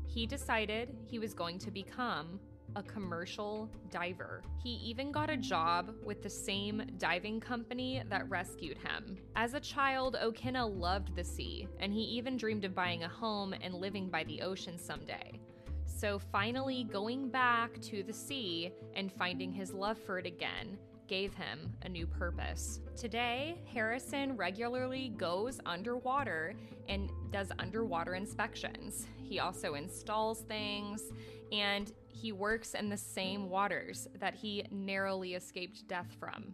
He 0.08 0.26
decided 0.26 0.96
he 1.06 1.20
was 1.20 1.34
going 1.34 1.60
to 1.60 1.72
become 1.72 2.40
a 2.76 2.84
commercial 2.84 3.70
diver. 3.92 4.42
He 4.64 4.72
even 4.76 5.12
got 5.12 5.30
a 5.30 5.38
job 5.38 5.94
with 6.04 6.22
the 6.22 6.30
same 6.30 6.84
diving 6.98 7.40
company 7.40 8.04
that 8.10 8.30
rescued 8.30 8.78
him. 8.78 9.18
As 9.36 9.54
a 9.54 9.60
child, 9.60 10.18
Okene 10.22 10.80
loved 10.80 11.16
the 11.16 11.24
sea, 11.24 11.68
and 11.80 11.94
he 11.94 12.02
even 12.02 12.38
dreamed 12.38 12.66
of 12.66 12.76
buying 12.76 13.04
a 13.04 13.10
home 13.10 13.54
and 13.62 13.74
living 13.74 14.10
by 14.10 14.24
the 14.24 14.42
ocean 14.42 14.78
someday. 14.78 15.40
So 15.86 16.18
finally, 16.18 16.84
going 16.86 17.30
back 17.30 17.80
to 17.82 18.04
the 18.04 18.14
sea 18.14 18.72
and 18.96 19.12
finding 19.12 19.52
his 19.52 19.74
love 19.74 19.98
for 20.00 20.18
it 20.18 20.26
again 20.26 20.78
gave 21.08 21.34
him 21.34 21.74
a 21.82 21.90
new 21.90 22.08
purpose. 22.08 22.80
Today, 22.96 23.58
Harrison 23.66 24.38
regularly 24.38 25.10
goes 25.18 25.60
underwater 25.66 26.54
and 26.88 27.12
does 27.32 27.52
underwater 27.60 28.16
inspections. 28.16 29.08
He 29.22 29.40
also 29.40 29.74
installs 29.74 30.42
things 30.42 31.04
and 31.52 31.92
he 32.22 32.32
works 32.32 32.76
in 32.76 32.88
the 32.88 32.98
same 32.98 33.50
waters 33.50 34.08
that 34.20 34.36
he 34.36 34.64
narrowly 34.70 35.34
escaped 35.34 35.88
death 35.88 36.16
from. 36.20 36.54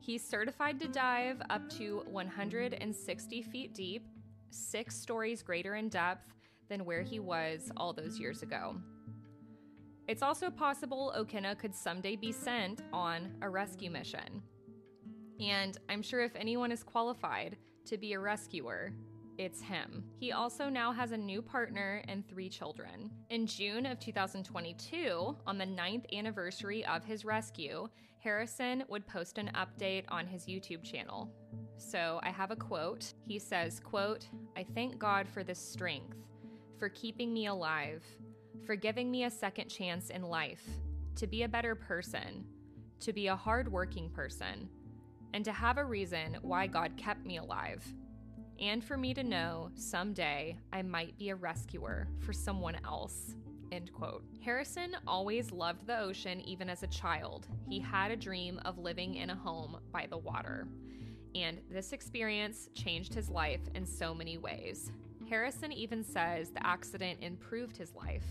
He's 0.00 0.26
certified 0.26 0.80
to 0.80 0.88
dive 0.88 1.40
up 1.48 1.68
to 1.78 2.02
160 2.10 3.42
feet 3.42 3.72
deep, 3.72 4.08
six 4.50 4.96
stories 4.96 5.42
greater 5.42 5.76
in 5.76 5.88
depth 5.88 6.34
than 6.68 6.84
where 6.84 7.02
he 7.02 7.20
was 7.20 7.70
all 7.76 7.92
those 7.92 8.18
years 8.18 8.42
ago. 8.42 8.74
It's 10.08 10.22
also 10.22 10.50
possible 10.50 11.14
Okene 11.16 11.56
could 11.56 11.74
someday 11.74 12.16
be 12.16 12.32
sent 12.32 12.82
on 12.92 13.30
a 13.42 13.48
rescue 13.48 13.90
mission. 13.90 14.42
And 15.40 15.78
I'm 15.88 16.02
sure 16.02 16.20
if 16.20 16.34
anyone 16.34 16.72
is 16.72 16.82
qualified 16.82 17.56
to 17.86 17.96
be 17.96 18.12
a 18.14 18.20
rescuer, 18.20 18.92
it's 19.38 19.60
him. 19.60 20.04
He 20.18 20.32
also 20.32 20.68
now 20.68 20.92
has 20.92 21.12
a 21.12 21.16
new 21.16 21.42
partner 21.42 22.02
and 22.08 22.26
three 22.28 22.48
children. 22.48 23.10
In 23.30 23.46
June 23.46 23.86
of 23.86 23.98
2022, 23.98 25.36
on 25.46 25.58
the 25.58 25.66
ninth 25.66 26.06
anniversary 26.12 26.84
of 26.86 27.04
his 27.04 27.24
rescue, 27.24 27.88
Harrison 28.18 28.84
would 28.88 29.06
post 29.06 29.38
an 29.38 29.50
update 29.54 30.04
on 30.08 30.26
his 30.26 30.46
YouTube 30.46 30.82
channel. 30.82 31.30
So 31.76 32.20
I 32.22 32.30
have 32.30 32.50
a 32.50 32.56
quote. 32.56 33.12
He 33.26 33.38
says, 33.38 33.80
quote, 33.80 34.26
I 34.56 34.64
thank 34.74 34.98
God 34.98 35.28
for 35.28 35.44
this 35.44 35.58
strength, 35.58 36.16
for 36.78 36.88
keeping 36.88 37.32
me 37.32 37.46
alive, 37.46 38.02
for 38.64 38.76
giving 38.76 39.10
me 39.10 39.24
a 39.24 39.30
second 39.30 39.68
chance 39.68 40.10
in 40.10 40.22
life, 40.22 40.64
to 41.16 41.26
be 41.26 41.42
a 41.42 41.48
better 41.48 41.74
person, 41.74 42.44
to 43.00 43.12
be 43.12 43.26
a 43.26 43.36
hardworking 43.36 44.10
person, 44.10 44.68
and 45.34 45.44
to 45.44 45.52
have 45.52 45.78
a 45.78 45.84
reason 45.84 46.38
why 46.42 46.66
God 46.66 46.96
kept 46.96 47.26
me 47.26 47.38
alive 47.38 47.84
and 48.60 48.82
for 48.84 48.96
me 48.96 49.14
to 49.14 49.22
know 49.22 49.70
someday 49.74 50.56
I 50.72 50.82
might 50.82 51.18
be 51.18 51.30
a 51.30 51.36
rescuer 51.36 52.08
for 52.20 52.32
someone 52.32 52.76
else. 52.84 53.34
End 53.72 53.92
quote. 53.92 54.24
Harrison 54.44 54.96
always 55.06 55.50
loved 55.50 55.86
the 55.86 55.98
ocean 55.98 56.40
even 56.42 56.68
as 56.68 56.82
a 56.82 56.88
child. 56.88 57.46
He 57.68 57.80
had 57.80 58.10
a 58.10 58.16
dream 58.16 58.60
of 58.64 58.78
living 58.78 59.16
in 59.16 59.30
a 59.30 59.34
home 59.34 59.78
by 59.92 60.06
the 60.08 60.18
water. 60.18 60.68
And 61.34 61.60
this 61.70 61.92
experience 61.92 62.68
changed 62.74 63.12
his 63.12 63.28
life 63.28 63.62
in 63.74 63.84
so 63.84 64.14
many 64.14 64.38
ways. 64.38 64.92
Harrison 65.28 65.72
even 65.72 66.04
says 66.04 66.50
the 66.50 66.64
accident 66.64 67.18
improved 67.22 67.76
his 67.76 67.94
life. 67.94 68.26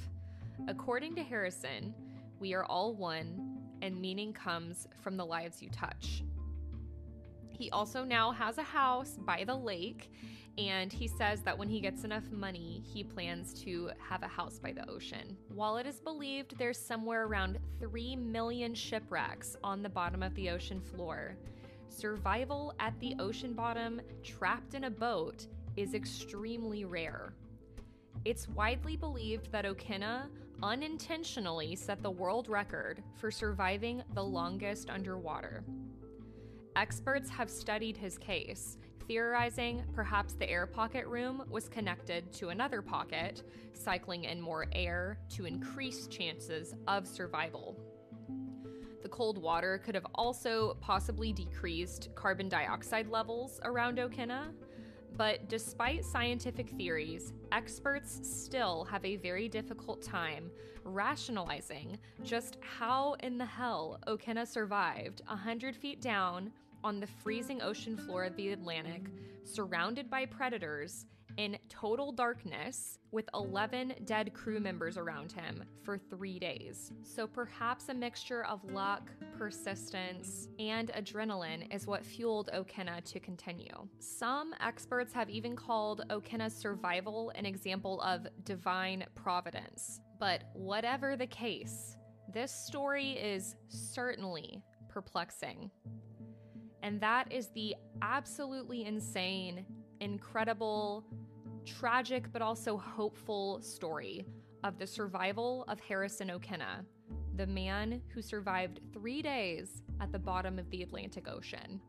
According 0.68 1.16
to 1.16 1.24
Harrison, 1.24 1.94
we 2.40 2.54
are 2.54 2.66
all 2.66 2.94
one, 2.94 3.58
and 3.82 4.00
meaning 4.00 4.32
comes 4.32 4.88
from 5.02 5.18
the 5.18 5.26
lives 5.26 5.62
you 5.62 5.70
touch. 5.70 6.24
He 7.54 7.70
also 7.70 8.04
now 8.04 8.32
has 8.32 8.58
a 8.58 8.64
house 8.64 9.18
by 9.26 9.44
the 9.46 9.56
lake, 9.56 10.12
and 10.58 10.92
he 10.92 11.08
says 11.08 11.42
that 11.44 11.58
when 11.58 11.70
he 11.70 11.80
gets 11.80 12.04
enough 12.04 12.30
money, 12.32 12.84
he 12.86 13.04
plans 13.04 13.54
to 13.64 13.92
have 13.98 14.24
a 14.24 14.28
house 14.28 14.60
by 14.60 14.72
the 14.74 14.90
ocean. 14.90 15.38
While 15.50 15.78
it 15.78 15.86
is 15.86 16.00
believed 16.00 16.58
there's 16.58 16.78
somewhere 16.78 17.26
around 17.26 17.60
3 17.80 18.16
million 18.16 18.74
shipwrecks 18.74 19.56
on 19.64 19.82
the 19.82 19.90
bottom 19.90 20.24
of 20.24 20.34
the 20.36 20.50
ocean 20.50 20.82
floor, 20.82 21.38
survival 21.90 22.74
at 22.80 23.00
the 23.00 23.16
ocean 23.20 23.54
bottom 23.54 24.02
trapped 24.24 24.74
in 24.74 24.86
a 24.86 24.90
boat 24.90 25.48
is 25.78 25.94
extremely 25.94 26.86
rare. 26.86 27.34
It's 28.26 28.48
widely 28.48 28.96
believed 28.96 29.52
that 29.52 29.66
Okene 29.66 30.30
unintentionally 30.62 31.76
set 31.76 32.02
the 32.02 32.12
world 32.12 32.48
record 32.48 33.04
for 33.16 33.30
surviving 33.30 34.02
the 34.14 34.24
longest 34.24 34.90
underwater. 34.90 35.64
Experts 36.76 37.30
have 37.30 37.52
studied 37.52 37.96
his 37.96 38.18
case, 38.18 38.78
theorizing 39.08 39.84
perhaps 39.94 40.34
the 40.34 40.50
air 40.50 40.66
pocket 40.66 41.06
room 41.06 41.44
was 41.50 41.70
connected 41.70 42.32
to 42.34 42.50
another 42.50 42.82
pocket, 42.82 43.44
cycling 43.74 44.24
in 44.24 44.42
more 44.42 44.66
air 44.72 45.20
to 45.30 45.46
increase 45.46 46.08
chances 46.08 46.74
of 46.88 47.08
survival. 47.08 47.78
The 49.04 49.10
cold 49.10 49.38
water 49.38 49.82
could 49.86 49.94
have 49.94 50.08
also 50.16 50.76
possibly 50.82 51.32
decreased 51.32 52.10
carbon 52.16 52.50
dioxide 52.50 53.08
levels 53.08 53.60
around 53.64 54.00
Okene, 54.00 54.54
but 55.16 55.48
despite 55.50 56.04
scientific 56.04 56.70
theories, 56.72 57.34
experts 57.52 58.20
still 58.24 58.84
have 58.86 59.06
a 59.06 59.18
very 59.18 59.48
difficult 59.48 60.02
time 60.02 60.50
rationalizing 60.86 62.00
just 62.24 62.58
how 62.62 63.16
in 63.22 63.38
the 63.38 63.46
hell 63.46 64.00
Okene 64.08 64.48
survived 64.48 65.22
100 65.28 65.76
feet 65.76 66.02
down 66.02 66.52
on 66.84 67.00
the 67.00 67.08
freezing 67.08 67.62
ocean 67.62 67.98
floor 67.98 68.24
of 68.24 68.36
the 68.36 68.50
Atlantic, 68.50 69.04
surrounded 69.44 70.10
by 70.10 70.26
predators, 70.26 71.06
in 71.38 71.58
total 71.70 72.12
darkness 72.12 73.00
with 73.12 73.28
11 73.34 73.94
dead 74.06 74.34
crew 74.34 74.60
members 74.60 74.98
around 74.98 75.32
him 75.32 75.64
for 75.84 75.98
three 75.98 76.40
days. 76.40 76.92
So 77.04 77.28
perhaps 77.28 77.90
a 77.90 77.94
mixture 77.94 78.46
of 78.46 78.64
luck, 78.66 79.10
persistence, 79.38 80.48
and 80.60 80.90
adrenaline 80.90 81.74
is 81.74 81.88
what 81.88 82.06
fueled 82.06 82.50
Okene 82.54 83.04
to 83.04 83.20
continue. 83.20 83.88
Some 84.00 84.54
experts 84.60 85.14
have 85.14 85.30
even 85.30 85.56
called 85.56 86.04
Okene's 86.10 86.56
survival 86.56 87.32
an 87.36 87.46
example 87.46 88.02
of 88.02 88.28
divine 88.44 89.06
providence. 89.16 90.02
But 90.20 90.44
whatever 90.54 91.16
the 91.16 91.28
case, 91.28 91.98
this 92.34 92.52
story 92.52 93.12
is 93.12 93.56
certainly 93.68 94.62
perplexing. 94.90 95.72
And 96.84 97.00
that 97.00 97.32
is 97.32 97.48
the 97.48 97.78
absolutely 98.02 98.84
insane, 98.84 99.66
incredible, 100.02 101.06
tragic, 101.66 102.30
but 102.34 102.42
also 102.42 102.76
hopeful 102.76 103.62
story 103.62 104.26
of 104.66 104.78
the 104.78 104.86
survival 104.86 105.64
of 105.70 105.80
Harrison 105.80 106.28
Okene, 106.28 106.84
the 107.38 107.48
man 107.48 108.02
who 108.10 108.22
survived 108.22 108.82
three 108.92 109.22
days 109.22 109.82
at 110.02 110.12
the 110.12 110.20
bottom 110.20 110.60
of 110.60 110.70
the 110.72 110.84
Atlantic 110.84 111.30
Ocean. 111.30 111.80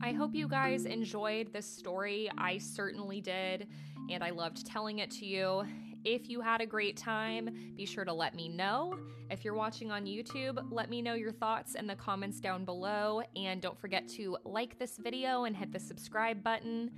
I 0.00 0.12
hope 0.12 0.32
you 0.32 0.46
guys 0.46 0.84
enjoyed 0.84 1.52
this 1.52 1.66
story. 1.66 2.30
I 2.38 2.58
certainly 2.58 3.20
did, 3.20 3.66
and 4.08 4.22
I 4.22 4.30
loved 4.30 4.64
telling 4.64 5.00
it 5.00 5.10
to 5.10 5.26
you. 5.26 5.66
If 6.04 6.28
you 6.28 6.40
had 6.40 6.60
a 6.60 6.66
great 6.66 6.96
time, 6.96 7.72
be 7.76 7.84
sure 7.86 8.04
to 8.04 8.12
let 8.12 8.34
me 8.34 8.48
know. 8.48 8.98
If 9.30 9.44
you're 9.44 9.54
watching 9.54 9.90
on 9.90 10.04
YouTube, 10.04 10.64
let 10.70 10.88
me 10.88 11.02
know 11.02 11.14
your 11.14 11.32
thoughts 11.32 11.74
in 11.74 11.86
the 11.86 11.96
comments 11.96 12.40
down 12.40 12.64
below. 12.64 13.22
And 13.34 13.60
don't 13.60 13.78
forget 13.78 14.06
to 14.10 14.36
like 14.44 14.78
this 14.78 14.98
video 14.98 15.44
and 15.44 15.56
hit 15.56 15.72
the 15.72 15.80
subscribe 15.80 16.42
button. 16.42 16.92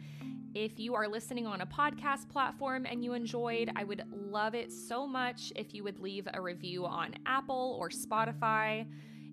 If 0.55 0.79
you 0.79 0.95
are 0.95 1.09
listening 1.09 1.47
on 1.47 1.61
a 1.61 1.67
podcast 1.67 2.29
platform 2.29 2.87
and 2.87 3.05
you 3.05 3.13
enjoyed, 3.15 3.71
I 3.77 3.85
would 3.85 4.03
love 4.13 4.55
it 4.55 4.73
so 4.73 5.07
much 5.07 5.53
if 5.57 5.75
you 5.75 5.85
would 5.85 6.01
leave 6.01 6.29
a 6.33 6.41
review 6.41 6.85
on 6.87 7.15
Apple 7.27 7.77
or 7.81 7.91
Spotify. 7.91 8.87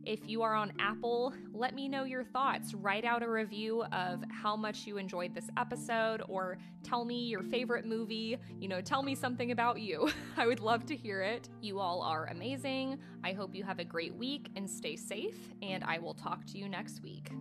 If 0.05 0.29
you 0.29 0.43
are 0.43 0.53
on 0.53 0.71
Apple, 0.79 1.33
let 1.51 1.73
me 1.73 1.89
know 1.89 2.03
your 2.03 2.23
thoughts. 2.23 2.75
Write 2.75 3.05
out 3.05 3.23
a 3.23 3.29
review 3.29 3.83
of 3.91 4.23
how 4.29 4.55
much 4.55 4.85
you 4.85 4.97
enjoyed 4.97 5.33
this 5.33 5.49
episode 5.57 6.21
or 6.29 6.59
tell 6.83 7.05
me 7.05 7.25
your 7.25 7.41
favorite 7.41 7.85
movie. 7.85 8.37
You 8.59 8.67
know, 8.67 8.81
tell 8.81 9.01
me 9.01 9.15
something 9.15 9.51
about 9.51 9.81
you. 9.81 10.11
I 10.37 10.45
would 10.45 10.59
love 10.59 10.85
to 10.87 10.95
hear 10.95 11.21
it. 11.21 11.49
You 11.59 11.79
all 11.79 12.03
are 12.03 12.27
amazing. 12.27 12.99
I 13.23 13.33
hope 13.33 13.55
you 13.55 13.63
have 13.63 13.79
a 13.79 13.83
great 13.83 14.13
week 14.13 14.49
and 14.55 14.69
stay 14.69 14.95
safe, 14.95 15.49
and 15.63 15.83
I 15.83 15.97
will 15.97 16.13
talk 16.13 16.45
to 16.47 16.57
you 16.59 16.69
next 16.69 17.01
week. 17.01 17.31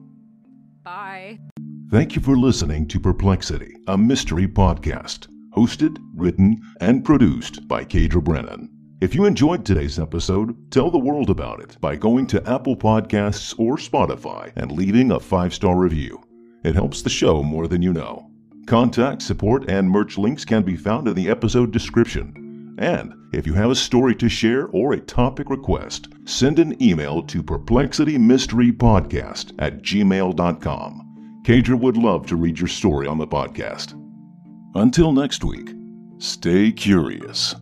Bye. 0.82 1.40
Thank 1.90 2.16
you 2.16 2.22
for 2.22 2.36
listening 2.36 2.88
to 2.88 2.98
Perplexity, 2.98 3.76
a 3.88 3.98
mystery 3.98 4.48
podcast, 4.48 5.28
hosted, 5.54 5.98
written, 6.14 6.62
and 6.80 7.04
produced 7.04 7.68
by 7.68 7.84
Kaydra 7.84 8.24
Brennan. 8.24 8.73
If 9.04 9.14
you 9.14 9.26
enjoyed 9.26 9.66
today's 9.66 9.98
episode, 9.98 10.70
tell 10.70 10.90
the 10.90 10.96
world 10.96 11.28
about 11.28 11.60
it 11.60 11.76
by 11.78 11.94
going 11.94 12.26
to 12.28 12.42
Apple 12.50 12.74
Podcasts 12.74 13.54
or 13.58 13.76
Spotify 13.76 14.50
and 14.56 14.72
leaving 14.72 15.10
a 15.10 15.20
five 15.20 15.52
star 15.52 15.76
review. 15.76 16.22
It 16.64 16.74
helps 16.74 17.02
the 17.02 17.10
show 17.10 17.42
more 17.42 17.68
than 17.68 17.82
you 17.82 17.92
know. 17.92 18.30
Contact, 18.66 19.20
support, 19.20 19.68
and 19.68 19.90
merch 19.90 20.16
links 20.16 20.46
can 20.46 20.62
be 20.62 20.74
found 20.74 21.06
in 21.06 21.12
the 21.12 21.28
episode 21.28 21.70
description. 21.70 22.76
And 22.78 23.12
if 23.34 23.46
you 23.46 23.52
have 23.52 23.70
a 23.70 23.74
story 23.74 24.14
to 24.14 24.30
share 24.30 24.68
or 24.68 24.94
a 24.94 25.00
topic 25.00 25.50
request, 25.50 26.08
send 26.24 26.58
an 26.58 26.82
email 26.82 27.22
to 27.24 27.42
perplexitymysterypodcast 27.42 29.52
at 29.58 29.82
gmail.com. 29.82 31.42
Kaydra 31.44 31.78
would 31.78 31.98
love 31.98 32.26
to 32.28 32.36
read 32.36 32.58
your 32.58 32.68
story 32.68 33.06
on 33.06 33.18
the 33.18 33.26
podcast. 33.26 34.00
Until 34.74 35.12
next 35.12 35.44
week, 35.44 35.74
stay 36.16 36.72
curious. 36.72 37.54